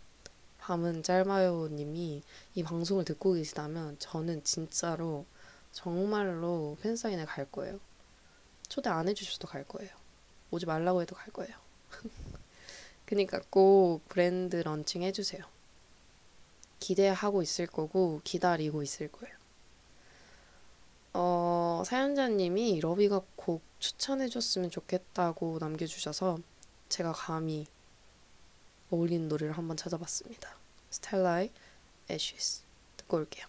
밤은 0.67 1.01
짧아요 1.01 1.69
님이 1.69 2.21
이 2.53 2.61
방송을 2.61 3.05
듣고 3.05 3.35
계시다면 3.35 3.95
저는 3.99 4.43
진짜로 4.43 5.25
정말로 5.71 6.75
팬사인회 6.81 7.23
갈 7.23 7.49
거예요. 7.49 7.79
초대 8.67 8.89
안 8.89 9.07
해주셔도 9.07 9.47
갈 9.47 9.63
거예요. 9.65 9.89
오지 10.51 10.65
말라고 10.65 11.01
해도 11.01 11.15
갈 11.15 11.31
거예요. 11.31 11.55
그니까 13.05 13.39
꼭 13.49 14.01
브랜드 14.09 14.57
런칭 14.57 15.03
해주세요. 15.03 15.41
기대하고 16.81 17.41
있을 17.41 17.65
거고 17.67 18.19
기다리고 18.25 18.83
있을 18.83 19.09
거예요. 19.09 19.33
어, 21.13 21.81
사연자님이 21.85 22.81
러비가 22.81 23.21
곡 23.37 23.61
추천해줬으면 23.79 24.69
좋겠다고 24.69 25.59
남겨주셔서 25.61 26.39
제가 26.89 27.13
감히 27.13 27.67
어울리는 28.90 29.28
노래를 29.28 29.56
한번 29.56 29.76
찾아봤습니다. 29.76 30.48
스텔라의 30.90 31.50
Ashes 32.10 32.62
듣고 32.96 33.18
올게요. 33.18 33.46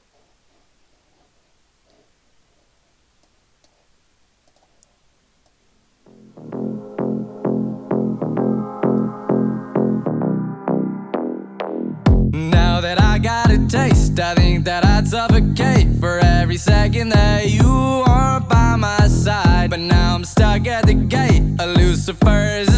Now 12.31 12.81
that 12.81 13.01
I 13.01 13.19
got 13.19 13.51
a 13.51 13.57
taste, 13.67 14.19
I 14.19 14.33
think 14.35 14.65
that 14.65 14.85
I'd 14.85 15.07
suffocate 15.07 15.87
for 15.99 16.19
every 16.19 16.57
second 16.57 17.09
that 17.09 17.49
you 17.49 17.67
weren't 17.67 18.47
by 18.47 18.75
my 18.77 19.07
side. 19.07 19.69
But 19.69 19.79
now 19.79 20.15
I'm 20.15 20.23
stuck 20.23 20.67
at 20.67 20.85
the 20.85 20.93
gate, 20.93 21.43
a 21.59 21.67
Lucifer 21.67 22.59
is 22.61 22.73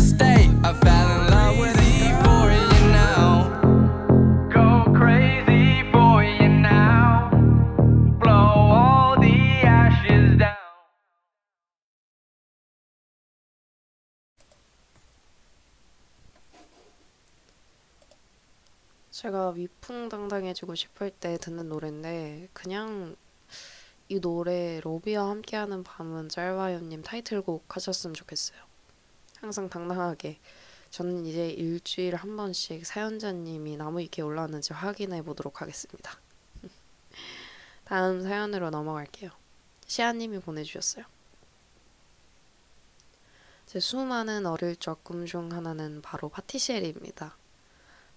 제가 19.40 19.50
위풍당당해지고 19.50 20.74
싶을 20.74 21.10
때 21.10 21.38
듣는 21.38 21.70
노래인데 21.70 22.48
그냥 22.52 23.16
이 24.08 24.20
노래 24.20 24.80
로비와 24.80 25.30
함께하는 25.30 25.82
밤은 25.82 26.28
짧아요님 26.28 27.02
타이틀곡 27.02 27.74
하셨으면 27.74 28.12
좋겠어요. 28.12 28.58
항상 29.40 29.70
당당하게 29.70 30.38
저는 30.90 31.24
이제 31.24 31.48
일주일에 31.48 32.16
한 32.16 32.36
번씩 32.36 32.84
사연자님이 32.84 33.78
나무 33.78 34.00
위키에 34.00 34.22
올라왔는지 34.22 34.74
확인해 34.74 35.22
보도록 35.22 35.62
하겠습니다. 35.62 36.18
다음 37.84 38.22
사연으로 38.22 38.68
넘어갈게요. 38.68 39.30
시아님이 39.86 40.40
보내주셨어요. 40.40 41.06
제 43.64 43.80
수많은 43.80 44.44
어릴 44.44 44.76
적 44.76 45.02
꿈 45.02 45.24
중 45.24 45.52
하나는 45.52 46.02
바로 46.02 46.28
파티시엘입니다. 46.28 47.39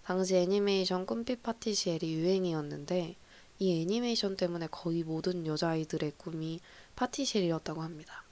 당시 0.06 0.36
애니메이션 0.36 1.06
꿈빛 1.06 1.44
파티시엘이 1.44 2.14
유행이었는데 2.14 3.16
이 3.60 3.82
애니메이션 3.82 4.36
때문에 4.36 4.68
거의 4.70 5.04
모든 5.04 5.46
여자아이들의 5.48 6.14
꿈이 6.18 6.60
파티시엘이었다고 6.96 7.82
합니다. 7.82 8.24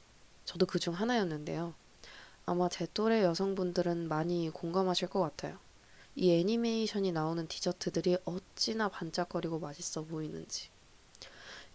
저도 0.46 0.66
그 0.66 0.80
중 0.80 0.94
하나였는데요. 0.94 1.74
아마 2.46 2.68
제 2.68 2.88
또래 2.94 3.24
여성분들은 3.24 4.08
많이 4.10 4.50
공감하실 4.50 5.08
것 5.10 5.22
같아요. 5.22 5.58
이 6.16 6.34
애니메이션이 6.34 7.14
나오는 7.14 7.48
디저트들이 7.48 8.18
어찌나 8.26 8.90
반짝거리고 8.90 9.60
맛있어 9.60 10.04
보이는지. 10.04 10.70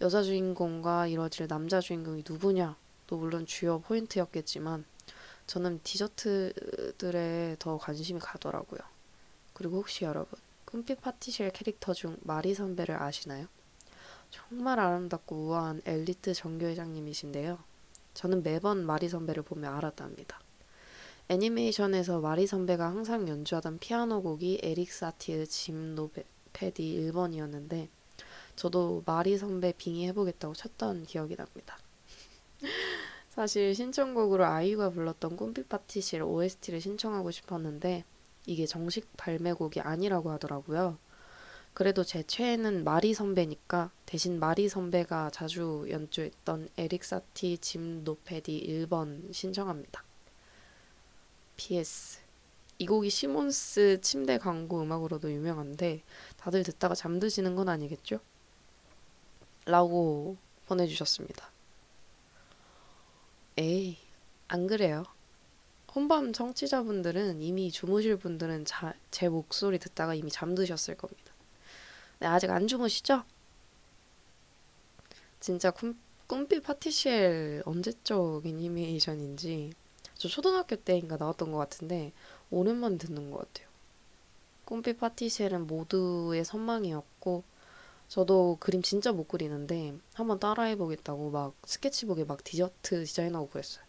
여자 0.02 0.22
주인공과 0.22 1.06
이뤄질 1.06 1.48
남자 1.48 1.80
주인공이 1.80 2.24
누구냐? 2.28 2.76
도 3.06 3.16
물론 3.16 3.46
주요 3.46 3.80
포인트였겠지만 3.80 4.84
저는 5.46 5.80
디저트들에 5.84 7.56
더 7.58 7.78
관심이 7.78 8.20
가더라고요. 8.20 8.80
그리고 9.56 9.78
혹시 9.78 10.04
여러분 10.04 10.38
꿈빛 10.66 11.00
파티시엘 11.00 11.50
캐릭터 11.50 11.94
중 11.94 12.18
마리 12.20 12.52
선배를 12.52 13.02
아시나요? 13.02 13.46
정말 14.28 14.78
아름답고 14.78 15.34
우아한 15.34 15.80
엘리트 15.86 16.34
전교회장님이신데요. 16.34 17.58
저는 18.12 18.42
매번 18.42 18.84
마리 18.84 19.08
선배를 19.08 19.42
보며 19.42 19.70
앓았답니다. 19.70 20.38
애니메이션에서 21.30 22.20
마리 22.20 22.46
선배가 22.46 22.84
항상 22.84 23.28
연주하던 23.28 23.78
피아노 23.78 24.20
곡이 24.22 24.60
에릭 24.62 24.92
사티의 24.92 25.46
짐노페디 25.46 27.10
1번이었는데 27.10 27.88
저도 28.56 29.04
마리 29.06 29.38
선배 29.38 29.72
빙의 29.72 30.08
해보겠다고 30.08 30.52
쳤던 30.52 31.04
기억이 31.04 31.34
납니다. 31.34 31.78
사실 33.30 33.74
신청곡으로 33.74 34.44
아이유가 34.44 34.90
불렀던 34.90 35.38
꿈빛 35.38 35.70
파티시엘 35.70 36.22
OST를 36.22 36.82
신청하고 36.82 37.30
싶었는데 37.30 38.04
이게 38.46 38.64
정식 38.66 39.16
발매곡이 39.16 39.80
아니라고 39.80 40.30
하더라고요. 40.30 40.98
그래도 41.74 42.04
제 42.04 42.22
최애는 42.22 42.84
마리 42.84 43.12
선배니까 43.12 43.90
대신 44.06 44.38
마리 44.38 44.68
선배가 44.68 45.30
자주 45.30 45.86
연주했던 45.90 46.70
에릭 46.78 47.04
사티 47.04 47.58
짐노페디 47.58 48.86
1번 48.88 49.32
신청합니다. 49.34 50.02
PS 51.56 52.20
이 52.78 52.86
곡이 52.86 53.10
시몬스 53.10 54.00
침대 54.02 54.38
광고 54.38 54.82
음악으로도 54.82 55.32
유명한데 55.32 56.02
다들 56.36 56.62
듣다가 56.62 56.94
잠드시는 56.94 57.56
건 57.56 57.68
아니겠죠? 57.68 58.20
라고 59.64 60.36
보내주셨습니다. 60.66 61.50
에이, 63.56 63.96
안 64.48 64.66
그래요. 64.66 65.04
혼밤 65.96 66.34
청취자분들은 66.34 67.40
이미 67.40 67.70
주무실 67.70 68.18
분들은 68.18 68.66
자, 68.66 68.92
제 69.10 69.30
목소리 69.30 69.78
듣다가 69.78 70.14
이미 70.14 70.30
잠드셨을 70.30 70.94
겁니다. 70.94 71.32
네, 72.18 72.26
아직 72.26 72.50
안 72.50 72.66
주무시죠? 72.66 73.24
진짜 75.40 75.70
꿈, 75.70 75.98
꿈빛 76.26 76.64
파티시엘 76.64 77.62
언제적 77.64 78.44
애니메이션인지 78.44 79.72
저 80.12 80.28
초등학교 80.28 80.76
때인가 80.76 81.16
나왔던 81.16 81.50
것 81.50 81.56
같은데 81.56 82.12
오랜만에 82.50 82.98
듣는 82.98 83.30
것 83.30 83.38
같아요. 83.38 83.66
꿈빛 84.66 85.00
파티시엘은 85.00 85.66
모두의 85.66 86.44
선망이었고 86.44 87.42
저도 88.08 88.58
그림 88.60 88.82
진짜 88.82 89.12
못 89.12 89.28
그리는데 89.28 89.94
한번 90.12 90.38
따라해보겠다고 90.40 91.30
막 91.30 91.54
스케치북에 91.64 92.24
막 92.24 92.44
디저트 92.44 93.02
디자인하고 93.06 93.48
그랬어요. 93.48 93.82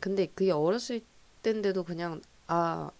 근데 0.00 0.26
그게 0.26 0.52
어렸을 0.52 1.00
때인데도 1.42 1.84
그냥 1.84 2.20
아 2.46 2.90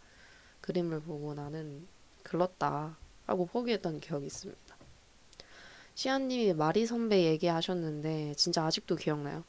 그림을 0.61 1.00
보고 1.00 1.35
나는 1.35 1.87
글렀다 2.22 2.96
하고 3.26 3.46
포기했던 3.46 4.00
기억이 4.00 4.26
있습니다. 4.26 4.76
시아님이 5.94 6.55
마리 6.55 6.87
선배 6.87 7.24
얘기하셨는데 7.24 8.35
진짜 8.37 8.64
아직도 8.64 8.96
기억나요. 8.96 9.44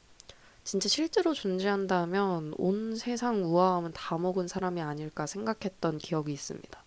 진짜 0.62 0.88
실제로 0.88 1.34
존재한다면 1.34 2.54
온 2.56 2.96
세상 2.96 3.44
우아함은 3.44 3.92
다 3.92 4.16
먹은 4.18 4.48
사람이 4.48 4.80
아닐까 4.80 5.26
생각했던 5.26 5.98
기억이 5.98 6.32
있습니다. 6.32 6.84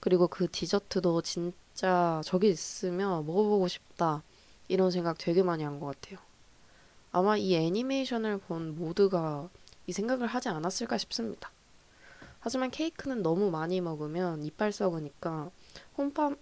그리고 0.00 0.28
그 0.28 0.48
디저트도 0.50 1.22
진짜 1.22 2.20
저기 2.24 2.48
있으면 2.50 3.26
먹어보고 3.26 3.66
싶다 3.68 4.22
이런 4.68 4.90
생각 4.90 5.18
되게 5.18 5.42
많이 5.42 5.64
한 5.64 5.80
것 5.80 5.86
같아요. 6.00 6.18
아마 7.10 7.36
이 7.36 7.54
애니메이션을 7.56 8.38
본 8.38 8.76
모두가 8.76 9.48
이 9.88 9.92
생각을 9.92 10.26
하지 10.26 10.50
않았을까 10.50 10.98
싶습니다. 10.98 11.50
하지만 12.40 12.70
케이크는 12.70 13.22
너무 13.22 13.50
많이 13.50 13.80
먹으면 13.80 14.44
이빨 14.44 14.70
썩으니까 14.70 15.50
홈팜 15.96 16.36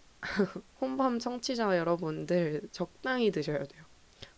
홈팜 0.81 1.19
청취자 1.21 1.79
여러분들 1.79 2.69
적당히 2.73 3.31
드셔야 3.31 3.63
돼요. 3.65 3.85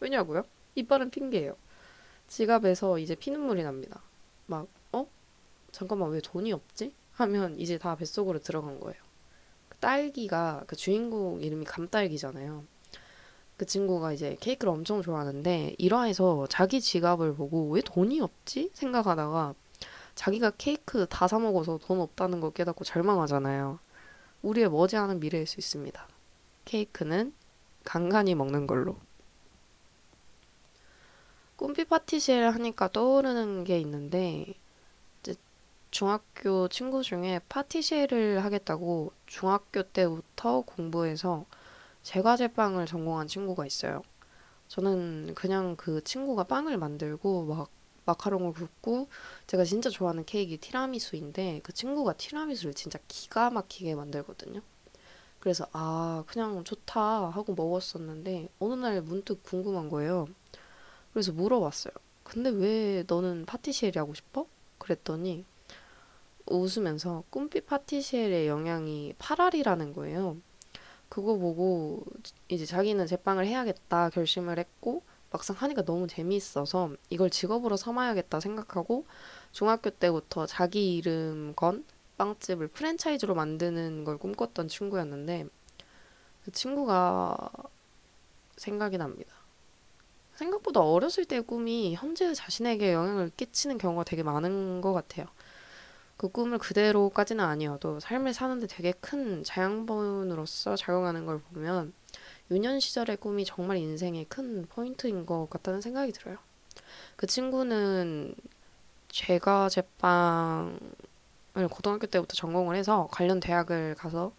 왜냐고요? 0.00 0.42
이빨은 0.74 1.10
핑계예요. 1.10 1.56
지갑에서 2.28 2.98
이제 2.98 3.14
피눈물이 3.14 3.62
납니다. 3.62 4.02
막 4.46 4.68
어? 4.92 5.06
잠깐만 5.72 6.10
왜 6.10 6.20
돈이 6.20 6.52
없지? 6.52 6.92
하면 7.12 7.58
이제 7.58 7.78
다 7.78 7.96
뱃속으로 7.96 8.40
들어간 8.40 8.78
거예요. 8.78 9.00
그 9.70 9.78
딸기가 9.78 10.64
그 10.66 10.76
주인공 10.76 11.40
이름이 11.40 11.64
감딸기잖아요. 11.64 12.62
그 13.58 13.66
친구가 13.66 14.12
이제 14.12 14.36
케이크를 14.40 14.72
엄청 14.72 15.02
좋아하는데 15.02 15.74
일화에서 15.78 16.46
자기 16.48 16.80
지갑을 16.80 17.34
보고 17.34 17.68
왜 17.70 17.82
돈이 17.82 18.20
없지? 18.20 18.70
생각하다가 18.74 19.54
자기가 20.14 20.52
케이크 20.58 21.06
다 21.08 21.26
사 21.28 21.38
먹어서 21.38 21.78
돈 21.78 22.00
없다는 22.00 22.40
걸 22.40 22.52
깨닫고 22.52 22.84
절망하잖아요. 22.84 23.78
우리의 24.42 24.70
머지않은 24.70 25.20
미래일 25.20 25.46
수 25.46 25.60
있습니다. 25.60 26.08
케이크는 26.64 27.34
간간히 27.84 28.34
먹는 28.34 28.66
걸로. 28.66 28.96
꿈빛 31.56 31.88
파티시엘 31.88 32.48
하니까 32.50 32.88
떠오르는 32.92 33.64
게 33.64 33.78
있는데 33.80 34.46
중학교 35.90 36.68
친구 36.68 37.02
중에 37.02 37.40
파티시엘을 37.48 38.44
하겠다고 38.44 39.12
중학교 39.26 39.82
때부터 39.82 40.60
공부해서 40.62 41.46
제과제빵을 42.02 42.86
전공한 42.86 43.26
친구가 43.26 43.66
있어요. 43.66 44.02
저는 44.68 45.34
그냥 45.34 45.76
그 45.76 46.02
친구가 46.04 46.44
빵을 46.44 46.78
만들고 46.78 47.46
막 47.46 47.70
마카롱을 48.04 48.52
굽고 48.52 49.08
제가 49.46 49.64
진짜 49.64 49.90
좋아하는 49.90 50.24
케이크 50.24 50.58
티라미수인데 50.58 51.60
그 51.62 51.72
친구가 51.72 52.14
티라미수를 52.14 52.74
진짜 52.74 52.98
기가 53.06 53.50
막히게 53.50 53.94
만들거든요. 53.94 54.62
그래서 55.40 55.66
아 55.72 56.24
그냥 56.26 56.64
좋다 56.64 57.28
하고 57.28 57.54
먹었었는데 57.54 58.48
어느 58.58 58.74
날 58.74 59.02
문득 59.02 59.42
궁금한 59.42 59.88
거예요. 59.88 60.26
그래서 61.12 61.32
물어봤어요. 61.32 61.92
근데 62.22 62.50
왜 62.50 63.04
너는 63.06 63.46
파티시엘이 63.46 63.98
하고 63.98 64.14
싶어? 64.14 64.46
그랬더니 64.78 65.44
웃으면서 66.46 67.24
꿈빛 67.30 67.66
파티시엘의 67.66 68.48
영향이 68.48 69.14
8알이라는 69.18 69.94
거예요. 69.94 70.38
그거 71.08 71.36
보고 71.36 72.04
이제 72.48 72.66
자기는 72.66 73.06
제빵을 73.06 73.46
해야겠다 73.46 74.10
결심을 74.10 74.58
했고 74.58 75.02
막상 75.30 75.56
하니까 75.56 75.82
너무 75.82 76.06
재미있어서 76.06 76.92
이걸 77.10 77.30
직업으로 77.30 77.76
삼아야겠다 77.76 78.40
생각하고 78.40 79.06
중학교 79.52 79.90
때부터 79.90 80.46
자기 80.46 80.96
이름 80.96 81.52
건 81.54 81.84
빵집을 82.16 82.68
프랜차이즈로 82.68 83.34
만드는 83.34 84.04
걸 84.04 84.18
꿈꿨던 84.18 84.68
친구였는데 84.68 85.46
그 86.44 86.52
친구가 86.52 87.50
생각이 88.56 88.98
납니다. 88.98 89.32
생각보다 90.34 90.80
어렸을 90.80 91.24
때의 91.24 91.42
꿈이 91.42 91.94
현재 91.94 92.32
자신에게 92.32 92.92
영향을 92.92 93.30
끼치는 93.36 93.78
경우가 93.78 94.04
되게 94.04 94.22
많은 94.22 94.80
것 94.80 94.92
같아요. 94.92 95.26
그 96.18 96.28
꿈을 96.28 96.58
그대로까지는 96.58 97.44
아니어도 97.44 98.00
삶을 98.00 98.34
사는데 98.34 98.66
되게 98.66 98.92
큰 99.00 99.44
자양분으로서 99.44 100.74
작용하는 100.74 101.24
걸 101.24 101.40
보면 101.40 101.92
유년 102.50 102.80
시절의 102.80 103.18
꿈이 103.18 103.44
정말 103.44 103.76
인생의 103.76 104.24
큰 104.24 104.66
포인트인 104.68 105.26
것 105.26 105.48
같다는 105.48 105.80
생각이 105.80 106.10
들어요. 106.10 106.36
그 107.14 107.28
친구는 107.28 108.34
제가 109.08 109.68
제빵을 109.68 110.80
고등학교 111.70 112.08
때부터 112.08 112.34
전공을 112.34 112.74
해서 112.74 113.08
관련 113.12 113.38
대학을 113.38 113.94
가서 113.94 114.32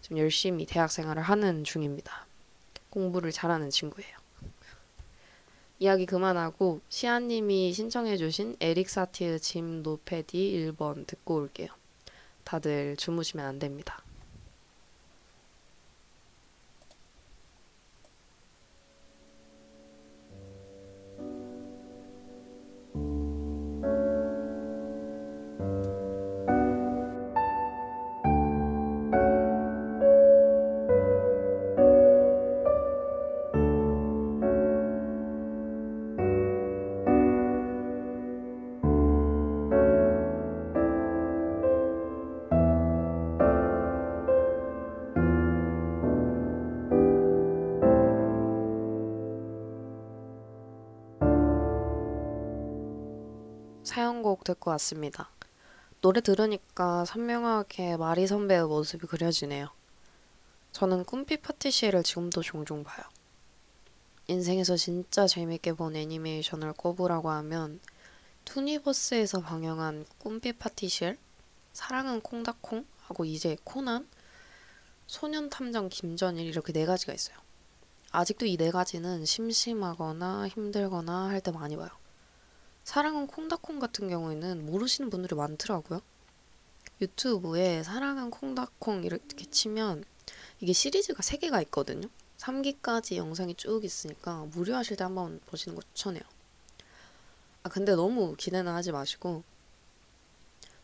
지금 0.00 0.16
열심히 0.16 0.64
대학 0.64 0.90
생활을 0.90 1.22
하는 1.22 1.64
중입니다. 1.64 2.26
공부를 2.88 3.30
잘하는 3.30 3.68
친구예요. 3.68 4.25
이야기 5.78 6.06
그만하고 6.06 6.80
시아님이 6.88 7.74
신청해주신 7.74 8.56
에릭 8.60 8.88
사티의 8.88 9.40
짐 9.40 9.82
노페디 9.82 10.72
1번 10.78 11.06
듣고 11.06 11.34
올게요. 11.34 11.68
다들 12.44 12.96
주무시면 12.96 13.44
안 13.44 13.58
됩니다. 13.58 14.05
곡 54.36 54.44
듣고 54.44 54.70
왔습니다. 54.72 55.30
노래 56.02 56.20
들으니까 56.20 57.04
선명하게 57.06 57.96
마리 57.96 58.26
선배의 58.26 58.66
모습이 58.66 59.06
그려지네요. 59.06 59.68
저는 60.72 61.04
꿈빛 61.04 61.42
파티시를 61.42 62.02
지금도 62.02 62.42
종종 62.42 62.84
봐요. 62.84 63.02
인생에서 64.28 64.76
진짜 64.76 65.26
재밌게 65.26 65.72
본 65.72 65.96
애니메이션을 65.96 66.74
꼽으라고 66.74 67.30
하면 67.30 67.80
투니버스에서 68.44 69.40
방영한 69.40 70.04
꿈빛 70.18 70.58
파티실, 70.58 71.16
사랑은 71.72 72.20
콩닥콩 72.20 72.84
하고 73.00 73.24
이제 73.24 73.56
코난, 73.64 74.06
소년 75.06 75.48
탐정 75.48 75.88
김전일 75.88 76.46
이렇게 76.46 76.72
네 76.72 76.84
가지가 76.84 77.14
있어요. 77.14 77.36
아직도 78.12 78.44
이 78.46 78.56
네 78.56 78.70
가지는 78.70 79.24
심심하거나 79.24 80.48
힘들거나 80.48 81.28
할 81.28 81.40
때 81.40 81.50
많이 81.52 81.76
봐요. 81.76 81.88
사랑은 82.86 83.26
콩닥콩 83.26 83.80
같은 83.80 84.08
경우에는 84.08 84.64
모르시는 84.64 85.10
분들이 85.10 85.34
많더라고요. 85.34 86.00
유튜브에 87.00 87.82
사랑은 87.82 88.30
콩닥콩 88.30 89.02
이렇게 89.02 89.44
치면 89.44 90.04
이게 90.60 90.72
시리즈가 90.72 91.20
3개가 91.20 91.60
있거든요. 91.64 92.08
3기까지 92.38 93.16
영상이 93.16 93.56
쭉 93.56 93.84
있으니까 93.84 94.46
무료하실 94.52 94.98
때 94.98 95.02
한번 95.02 95.40
보시는 95.46 95.74
거 95.74 95.82
추천해요. 95.82 96.22
아 97.64 97.68
근데 97.68 97.96
너무 97.96 98.36
기대는 98.36 98.72
하지 98.72 98.92
마시고 98.92 99.42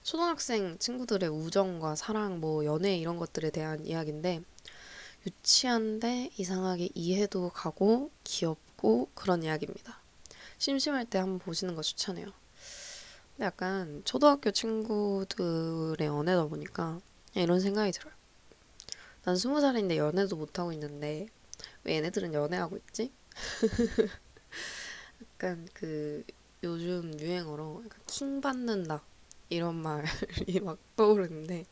초등학생 0.03 0.79
친구들의 0.81 1.29
우정과 1.29 1.95
사랑, 1.95 2.41
뭐 2.41 2.65
연애 2.65 2.97
이런 2.99 3.17
것들에 3.17 3.51
대한 3.51 3.87
이야기인데 3.87 4.43
유치한데 5.25 6.31
이상하게 6.37 6.89
이해도 6.97 7.51
가고 7.51 8.11
귀엽고 8.25 9.11
그런 9.15 9.45
이야기입니다. 9.45 10.02
심심할 10.63 11.07
때 11.07 11.19
한번 11.19 11.41
보시는 11.41 11.75
거 11.75 11.83
추천해요. 11.83 12.27
근데 13.35 13.47
약간 13.47 14.01
초등학교 14.05 14.53
친구들의 14.53 16.07
연애다 16.07 16.47
보니까 16.47 17.01
이런 17.35 17.59
생각이 17.59 17.91
들어요. 17.91 18.15
난 19.25 19.35
스무 19.35 19.61
살인데 19.61 19.97
연애도 19.97 20.37
못하고 20.37 20.73
있는데 20.73 21.27
왜 21.83 21.97
얘네들은 21.97 22.33
연애하고 22.33 22.77
있지? 22.77 23.11
약간 25.35 25.69
그 25.75 26.23
요즘 26.63 27.19
유행어로 27.19 27.83
킹 28.07 28.41
받는다 28.41 29.03
이런 29.49 29.75
말이 29.75 30.07
막 30.63 30.79
떠오르는데 30.95 31.65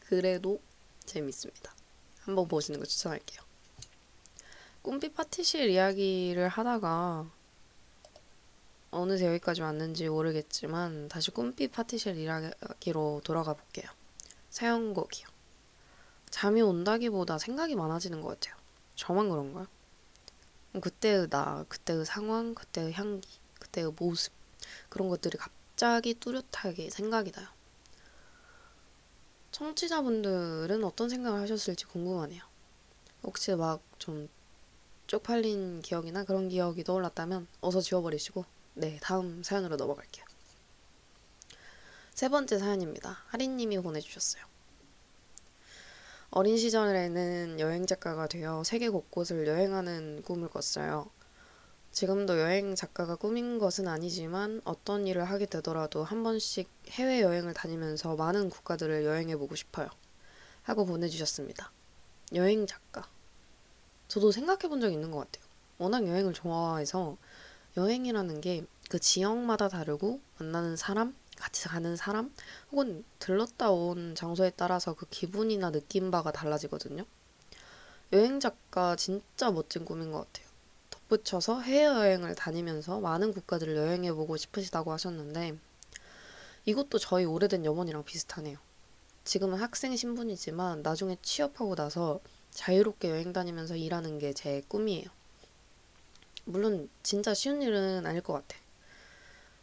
그래도 0.00 0.60
재밌습니다. 1.06 1.74
한번 2.20 2.46
보시는 2.48 2.80
거 2.80 2.84
추천할게요. 2.84 3.40
꿈빛 4.82 5.14
파티실 5.14 5.70
이야기를 5.70 6.48
하다가 6.48 7.30
어느새 8.96 9.26
여기까지 9.26 9.62
왔는지 9.62 10.08
모르겠지만 10.08 11.08
다시 11.08 11.30
꿈빛 11.30 11.72
파티실 11.72 12.16
이야기로 12.16 13.22
돌아가 13.24 13.54
볼게요. 13.54 13.90
사연곡이요. 14.50 15.26
잠이 16.30 16.62
온다기보다 16.62 17.38
생각이 17.38 17.76
많아지는 17.76 18.20
것 18.20 18.28
같아요. 18.28 18.56
저만 18.94 19.28
그런가요? 19.28 19.66
그때의 20.80 21.28
나, 21.30 21.64
그때의 21.68 22.04
상황, 22.04 22.54
그때의 22.54 22.92
향기, 22.92 23.28
그때의 23.60 23.92
모습 23.98 24.32
그런 24.88 25.08
것들이 25.08 25.38
갑자기 25.38 26.14
뚜렷하게 26.14 26.90
생각이 26.90 27.32
나요. 27.32 27.46
청취자분들은 29.52 30.84
어떤 30.84 31.08
생각을 31.08 31.40
하셨을지 31.40 31.86
궁금하네요. 31.86 32.42
혹시 33.22 33.54
막 33.54 33.80
좀 33.98 34.28
쪽팔린 35.08 35.82
기억이나 35.82 36.24
그런 36.24 36.48
기억이 36.48 36.84
떠올랐다면 36.84 37.46
어서 37.60 37.80
지워버리시고 37.80 38.44
네, 38.78 38.98
다음 39.00 39.42
사연으로 39.42 39.76
넘어갈게요. 39.76 40.22
세 42.12 42.28
번째 42.28 42.58
사연입니다. 42.58 43.22
하리님이 43.28 43.78
보내주셨어요. 43.78 44.44
어린 46.30 46.58
시절에는 46.58 47.58
여행 47.58 47.86
작가가 47.86 48.26
되어 48.26 48.64
세계 48.64 48.90
곳곳을 48.90 49.46
여행하는 49.46 50.20
꿈을 50.26 50.50
꿨어요. 50.50 51.08
지금도 51.90 52.38
여행 52.38 52.74
작가가 52.74 53.16
꿈인 53.16 53.58
것은 53.58 53.88
아니지만 53.88 54.60
어떤 54.64 55.06
일을 55.06 55.24
하게 55.24 55.46
되더라도 55.46 56.04
한 56.04 56.22
번씩 56.22 56.68
해외 56.90 57.22
여행을 57.22 57.54
다니면서 57.54 58.14
많은 58.16 58.50
국가들을 58.50 59.06
여행해 59.06 59.38
보고 59.38 59.54
싶어요. 59.54 59.88
하고 60.64 60.84
보내주셨습니다. 60.84 61.72
여행 62.34 62.66
작가. 62.66 63.08
저도 64.08 64.32
생각해 64.32 64.68
본 64.68 64.82
적이 64.82 64.96
있는 64.96 65.10
것 65.12 65.20
같아요. 65.20 65.46
워낙 65.78 66.06
여행을 66.06 66.34
좋아해서 66.34 67.16
여행이라는 67.76 68.40
게 68.40 68.64
그 68.88 69.00
지역마다 69.00 69.68
다르고 69.68 70.20
만나는 70.38 70.76
사람, 70.76 71.14
같이 71.36 71.68
가는 71.68 71.96
사람, 71.96 72.32
혹은 72.70 73.04
들렀다 73.18 73.70
온 73.70 74.14
장소에 74.14 74.52
따라서 74.56 74.94
그 74.94 75.06
기분이나 75.10 75.70
느낌 75.70 76.10
바가 76.10 76.30
달라지거든요. 76.30 77.04
여행 78.12 78.38
작가 78.38 78.94
진짜 78.94 79.50
멋진 79.50 79.84
꿈인 79.84 80.12
것 80.12 80.18
같아요. 80.18 80.46
덧붙여서 80.90 81.62
해외여행을 81.62 82.36
다니면서 82.36 83.00
많은 83.00 83.32
국가들을 83.32 83.76
여행해보고 83.76 84.36
싶으시다고 84.36 84.92
하셨는데 84.92 85.58
이것도 86.64 86.98
저희 86.98 87.24
오래된 87.24 87.64
염원이랑 87.64 88.04
비슷하네요. 88.04 88.58
지금은 89.24 89.58
학생 89.58 89.96
신분이지만 89.96 90.82
나중에 90.82 91.16
취업하고 91.22 91.74
나서 91.74 92.20
자유롭게 92.52 93.10
여행 93.10 93.32
다니면서 93.32 93.76
일하는 93.76 94.18
게 94.20 94.32
제 94.32 94.62
꿈이에요. 94.68 95.15
물론 96.46 96.88
진짜 97.02 97.34
쉬운 97.34 97.60
일은 97.60 98.06
아닐 98.06 98.22
것 98.22 98.32
같아. 98.32 98.56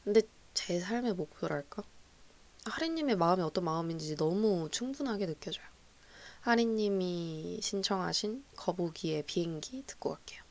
근데 0.03 0.21
제 0.53 0.79
삶의 0.79 1.13
목표랄까? 1.13 1.81
하리님의 2.65 3.15
마음이 3.15 3.41
어떤 3.41 3.63
마음인지 3.63 4.15
너무 4.17 4.69
충분하게 4.69 5.25
느껴져요. 5.25 5.65
하리님이 6.41 7.59
신청하신 7.61 8.43
거북이의 8.57 9.23
비행기 9.23 9.83
듣고 9.87 10.15
갈게요. 10.15 10.43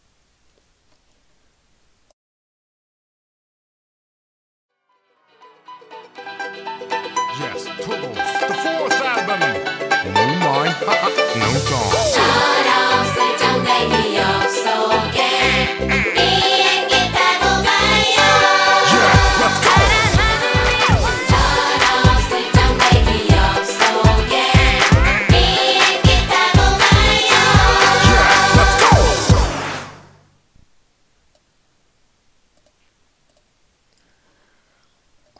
Yes, 7.40 7.64
Toodles. 7.82 8.14
The 8.14 8.54
fourth 8.54 9.02
album. 9.02 9.40
No 10.14 10.24
mind, 10.40 10.76
no 11.36 11.48
song. 11.58 12.81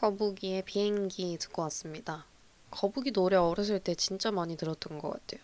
거북이의 0.03 0.65
비행기 0.65 1.39
듣고 1.39 1.63
왔습니다. 1.63 2.27
거북이 2.73 3.13
노래 3.13 3.37
어렸을 3.37 3.79
때 3.79 3.95
진짜 3.95 4.33
많이 4.33 4.57
들었던 4.57 4.99
것 4.99 5.11
같아요. 5.11 5.41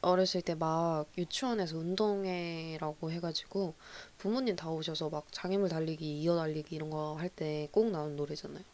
어렸을 0.00 0.40
때 0.40 0.54
막 0.54 1.04
유치원에서 1.18 1.76
운동회라고 1.76 3.10
해가지고 3.10 3.74
부모님 4.16 4.56
다 4.56 4.70
오셔서 4.70 5.10
막 5.10 5.26
장애물 5.30 5.68
달리기, 5.68 6.18
이어 6.22 6.34
달리기 6.36 6.74
이런 6.74 6.88
거 6.88 7.16
할 7.18 7.28
때 7.28 7.68
꼭 7.72 7.90
나오는 7.90 8.16
노래잖아요. 8.16 8.64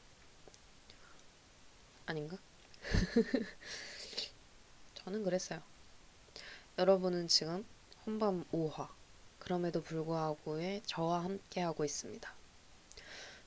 아닌가? 2.06 2.36
저는 4.94 5.24
그랬어요. 5.24 5.60
여러분은 6.78 7.26
지금 7.26 7.66
혼밤 8.06 8.44
5화 8.52 8.86
그럼에도 9.40 9.82
불구하고의 9.82 10.82
저와 10.86 11.24
함께 11.24 11.62
하고 11.62 11.84
있습니다. 11.84 12.32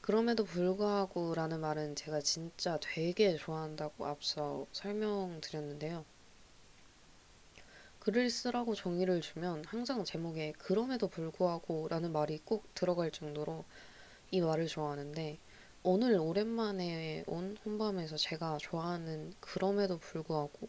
그럼에도 0.04 0.44
불구하고 0.44 1.34
라는 1.34 1.62
말은 1.62 1.96
제가 1.96 2.20
진짜 2.20 2.78
되게 2.82 3.38
좋아한다고 3.38 4.06
앞서 4.06 4.68
설명드렸는데요. 4.74 6.04
글을 8.02 8.30
쓰라고 8.30 8.76
종이를 8.76 9.22
주면 9.22 9.64
항상 9.66 10.04
제목에 10.04 10.52
그럼에도 10.58 11.08
불구하고 11.08 11.88
라는 11.88 12.12
말이 12.12 12.42
꼭 12.44 12.66
들어갈 12.76 13.12
정도로 13.12 13.64
이 14.30 14.42
말을 14.42 14.68
좋아하는데 14.68 15.38
오늘 15.84 16.20
오랜만에 16.20 17.24
온 17.26 17.56
혼밤에서 17.64 18.18
제가 18.18 18.58
좋아하는 18.58 19.34
그럼에도 19.40 20.00
불구하고 20.00 20.68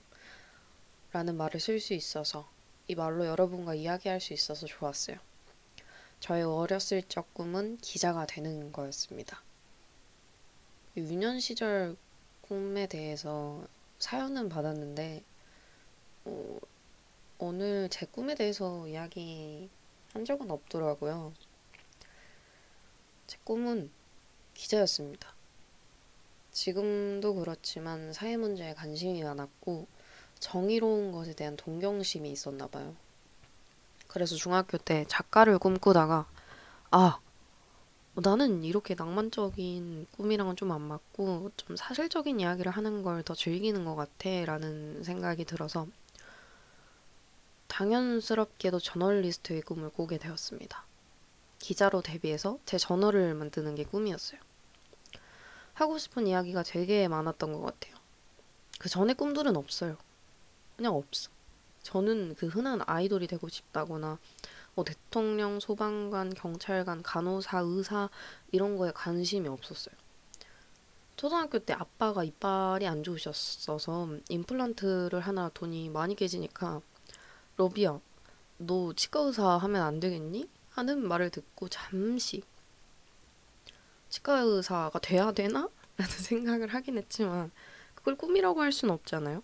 라는 1.10 1.36
말을 1.36 1.58
쓸 1.58 1.80
수 1.80 1.92
있어서 1.94 2.48
이 2.86 2.94
말로 2.94 3.26
여러분과 3.26 3.74
이야기할 3.74 4.20
수 4.20 4.32
있어서 4.32 4.68
좋았어요. 4.68 5.18
저의 6.24 6.42
어렸을 6.42 7.02
적 7.02 7.34
꿈은 7.34 7.76
기자가 7.82 8.24
되는 8.24 8.72
거였습니다. 8.72 9.42
유년 10.96 11.38
시절 11.38 11.98
꿈에 12.40 12.86
대해서 12.86 13.62
사연은 13.98 14.48
받았는데 14.48 15.22
어, 16.24 16.58
오늘 17.38 17.90
제 17.90 18.06
꿈에 18.06 18.34
대해서 18.34 18.88
이야기 18.88 19.68
한 20.14 20.24
적은 20.24 20.50
없더라고요. 20.50 21.34
제 23.26 23.36
꿈은 23.44 23.90
기자였습니다. 24.54 25.34
지금도 26.52 27.34
그렇지만 27.34 28.14
사회 28.14 28.38
문제에 28.38 28.72
관심이 28.72 29.22
많았고 29.22 29.86
정의로운 30.38 31.12
것에 31.12 31.34
대한 31.34 31.58
동경심이 31.58 32.32
있었나 32.32 32.66
봐요. 32.66 32.96
그래서 34.08 34.36
중학교 34.36 34.78
때 34.78 35.04
작가를 35.08 35.58
꿈꾸다가 35.58 36.26
아 36.90 37.18
나는 38.16 38.62
이렇게 38.62 38.94
낭만적인 38.94 40.06
꿈이랑은 40.16 40.56
좀 40.56 40.70
안 40.70 40.80
맞고 40.82 41.50
좀 41.56 41.76
사실적인 41.76 42.38
이야기를 42.40 42.70
하는 42.72 43.02
걸 43.02 43.22
더 43.24 43.34
즐기는 43.34 43.84
것 43.84 43.96
같아 43.96 44.30
라는 44.44 45.02
생각이 45.02 45.44
들어서 45.44 45.86
당연스럽게도 47.68 48.78
저널리스트의 48.78 49.62
꿈을 49.62 49.90
꾸게 49.90 50.18
되었습니다. 50.18 50.84
기자로 51.58 52.02
데뷔해서 52.02 52.58
제 52.66 52.78
저널을 52.78 53.34
만드는 53.34 53.74
게 53.74 53.84
꿈이었어요. 53.84 54.40
하고 55.74 55.98
싶은 55.98 56.26
이야기가 56.26 56.62
되게 56.62 57.08
많았던 57.08 57.52
것 57.52 57.60
같아요. 57.62 57.94
그 58.78 58.88
전에 58.88 59.14
꿈들은 59.14 59.56
없어요. 59.56 59.96
그냥 60.76 60.94
없어. 60.94 61.30
저는 61.84 62.34
그 62.34 62.48
흔한 62.48 62.80
아이돌이 62.84 63.28
되고 63.28 63.48
싶다거나 63.48 64.18
뭐 64.74 64.84
대통령, 64.84 65.60
소방관, 65.60 66.34
경찰관, 66.34 67.02
간호사, 67.02 67.60
의사 67.60 68.08
이런 68.50 68.76
거에 68.76 68.90
관심이 68.92 69.46
없었어요. 69.48 69.94
초등학교 71.16 71.60
때 71.60 71.74
아빠가 71.74 72.24
이빨이 72.24 72.86
안 72.88 73.04
좋으셨어서 73.04 74.16
임플란트를 74.28 75.20
하나 75.20 75.48
돈이 75.54 75.90
많이 75.90 76.16
깨지니까 76.16 76.80
러비야, 77.56 78.00
너 78.58 78.92
치과 78.94 79.20
의사 79.20 79.56
하면 79.58 79.82
안 79.82 80.00
되겠니? 80.00 80.48
하는 80.70 81.06
말을 81.06 81.30
듣고 81.30 81.68
잠시 81.68 82.42
치과 84.08 84.40
의사가 84.40 84.98
돼야 84.98 85.30
되나? 85.30 85.68
라는 85.96 86.12
생각을 86.12 86.68
하긴 86.68 86.98
했지만 86.98 87.52
그걸 87.94 88.16
꿈이라고 88.16 88.60
할 88.60 88.72
수는 88.72 88.92
없잖아요. 88.94 89.42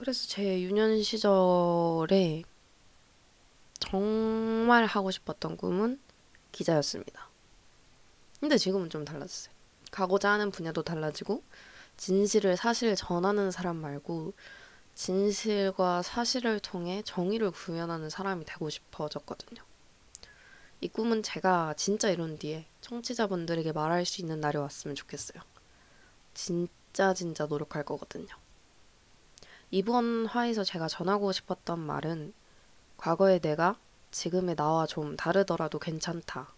그래서 0.00 0.26
제 0.28 0.62
유년 0.62 1.02
시절에 1.02 2.42
정말 3.78 4.86
하고 4.86 5.10
싶었던 5.10 5.58
꿈은 5.58 6.00
기자였습니다. 6.52 7.28
근데 8.40 8.56
지금은 8.56 8.88
좀 8.88 9.04
달라졌어요. 9.04 9.54
가고자 9.90 10.30
하는 10.30 10.50
분야도 10.50 10.84
달라지고 10.84 11.42
진실을 11.98 12.56
사실 12.56 12.96
전하는 12.96 13.50
사람 13.50 13.76
말고 13.76 14.32
진실과 14.94 16.00
사실을 16.00 16.60
통해 16.60 17.02
정의를 17.04 17.50
구현하는 17.50 18.08
사람이 18.08 18.46
되고 18.46 18.70
싶어졌거든요. 18.70 19.62
이 20.80 20.88
꿈은 20.88 21.22
제가 21.22 21.74
진짜 21.76 22.08
이룬 22.08 22.38
뒤에 22.38 22.64
청취자분들에게 22.80 23.72
말할 23.72 24.06
수 24.06 24.22
있는 24.22 24.40
날이 24.40 24.56
왔으면 24.56 24.94
좋겠어요. 24.94 25.42
진짜 26.32 27.12
진짜 27.12 27.44
노력할 27.44 27.84
거거든요. 27.84 28.34
이번 29.72 30.26
화에서 30.26 30.64
제가 30.64 30.88
전하고 30.88 31.30
싶었던 31.30 31.78
말은 31.78 32.32
과거의 32.96 33.38
내가 33.38 33.78
지금의 34.10 34.56
나와 34.56 34.84
좀 34.86 35.16
다르더라도 35.16 35.78
괜찮다. 35.78 36.52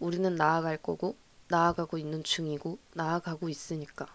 우리는 0.00 0.34
나아갈 0.34 0.76
거고, 0.76 1.16
나아가고 1.46 1.98
있는 1.98 2.24
중이고, 2.24 2.78
나아가고 2.94 3.48
있으니까. 3.48 4.06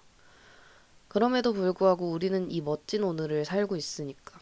그럼에도 1.07 1.53
불구하고 1.53 2.11
우리는 2.11 2.51
이 2.51 2.59
멋진 2.59 3.05
오늘을 3.05 3.45
살고 3.45 3.77
있으니까. 3.77 4.39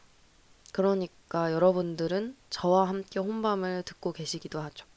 그러니까 0.71 1.51
여러분들은 1.51 2.35
저와 2.49 2.87
함께 2.87 3.19
혼밤을 3.19 3.83
듣고 3.83 4.13
계시기도 4.13 4.59
하죠. 4.61 4.87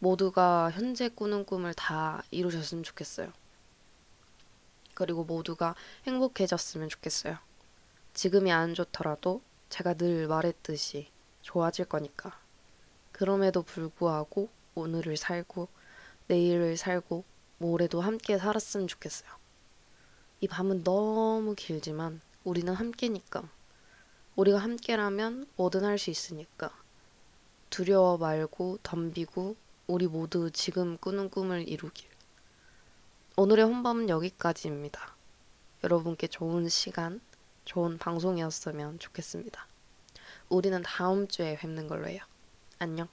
모두가 0.00 0.72
현재 0.72 1.08
꾸는 1.08 1.44
꿈을 1.44 1.74
다 1.74 2.24
이루셨으면 2.32 2.82
좋겠어요. 2.82 3.32
그리고 4.94 5.22
모두가 5.22 5.76
행복해졌으면 6.06 6.88
좋겠어요. 6.88 7.38
지금이 8.20 8.52
안 8.52 8.74
좋더라도 8.74 9.40
제가 9.70 9.94
늘 9.94 10.28
말했듯이 10.28 11.08
좋아질 11.40 11.86
거니까. 11.86 12.38
그럼에도 13.12 13.62
불구하고 13.62 14.50
오늘을 14.74 15.16
살고 15.16 15.68
내일을 16.26 16.76
살고 16.76 17.24
모레도 17.56 18.02
함께 18.02 18.36
살았으면 18.36 18.88
좋겠어요. 18.88 19.30
이 20.42 20.48
밤은 20.48 20.84
너무 20.84 21.54
길지만 21.54 22.20
우리는 22.44 22.70
함께니까. 22.74 23.48
우리가 24.36 24.58
함께라면 24.58 25.46
뭐든 25.56 25.86
할 25.86 25.96
수 25.96 26.10
있으니까. 26.10 26.76
두려워 27.70 28.18
말고 28.18 28.80
덤비고 28.82 29.56
우리 29.86 30.06
모두 30.06 30.50
지금 30.50 30.98
꾸는 30.98 31.30
꿈을 31.30 31.66
이루길. 31.66 32.06
오늘의 33.38 33.64
혼밤은 33.64 34.10
여기까지입니다. 34.10 35.14
여러분께 35.82 36.26
좋은 36.26 36.68
시간, 36.68 37.22
좋은 37.70 37.98
방송이었으면 37.98 38.98
좋겠습니다. 38.98 39.64
우리는 40.48 40.82
다음 40.82 41.28
주에 41.28 41.56
뵙는 41.56 41.86
걸로 41.86 42.08
해요. 42.08 42.20
안녕. 42.80 43.06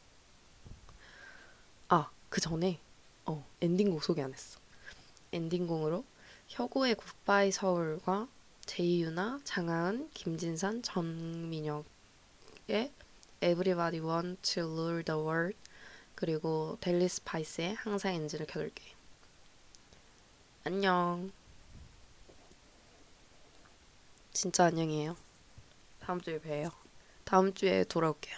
아, 1.90 2.10
그 2.30 2.42
전에 2.42 2.80
어, 3.28 3.46
엔딩곡 3.62 4.04
소개 4.04 4.24
안 4.24 4.34
했어. 4.34 4.60
엔딩곡으로 5.32 6.04
혁오의 6.48 6.96
굿바이 6.96 7.52
서울과 7.52 8.28
제이유나 8.66 9.42
장하은, 9.44 10.10
김진산, 10.16 10.82
전민혁의 10.82 11.86
Everybody 13.40 14.04
Want 14.04 14.42
to 14.42 14.64
Rule 14.64 15.04
the 15.04 15.22
World 15.22 15.56
그리고 16.16 16.80
델리 16.82 17.08
스파이스의 17.08 17.76
항상 17.76 18.16
엔진을 18.16 18.48
켜둘게. 18.48 18.84
안녕. 20.64 21.32
진짜 24.38 24.66
안녕이에요. 24.66 25.16
다음 26.00 26.22
주에 26.22 26.38
봬요. 26.38 26.70
다음 27.24 27.56
주에 27.56 27.84
돌아올게요. 27.86 28.38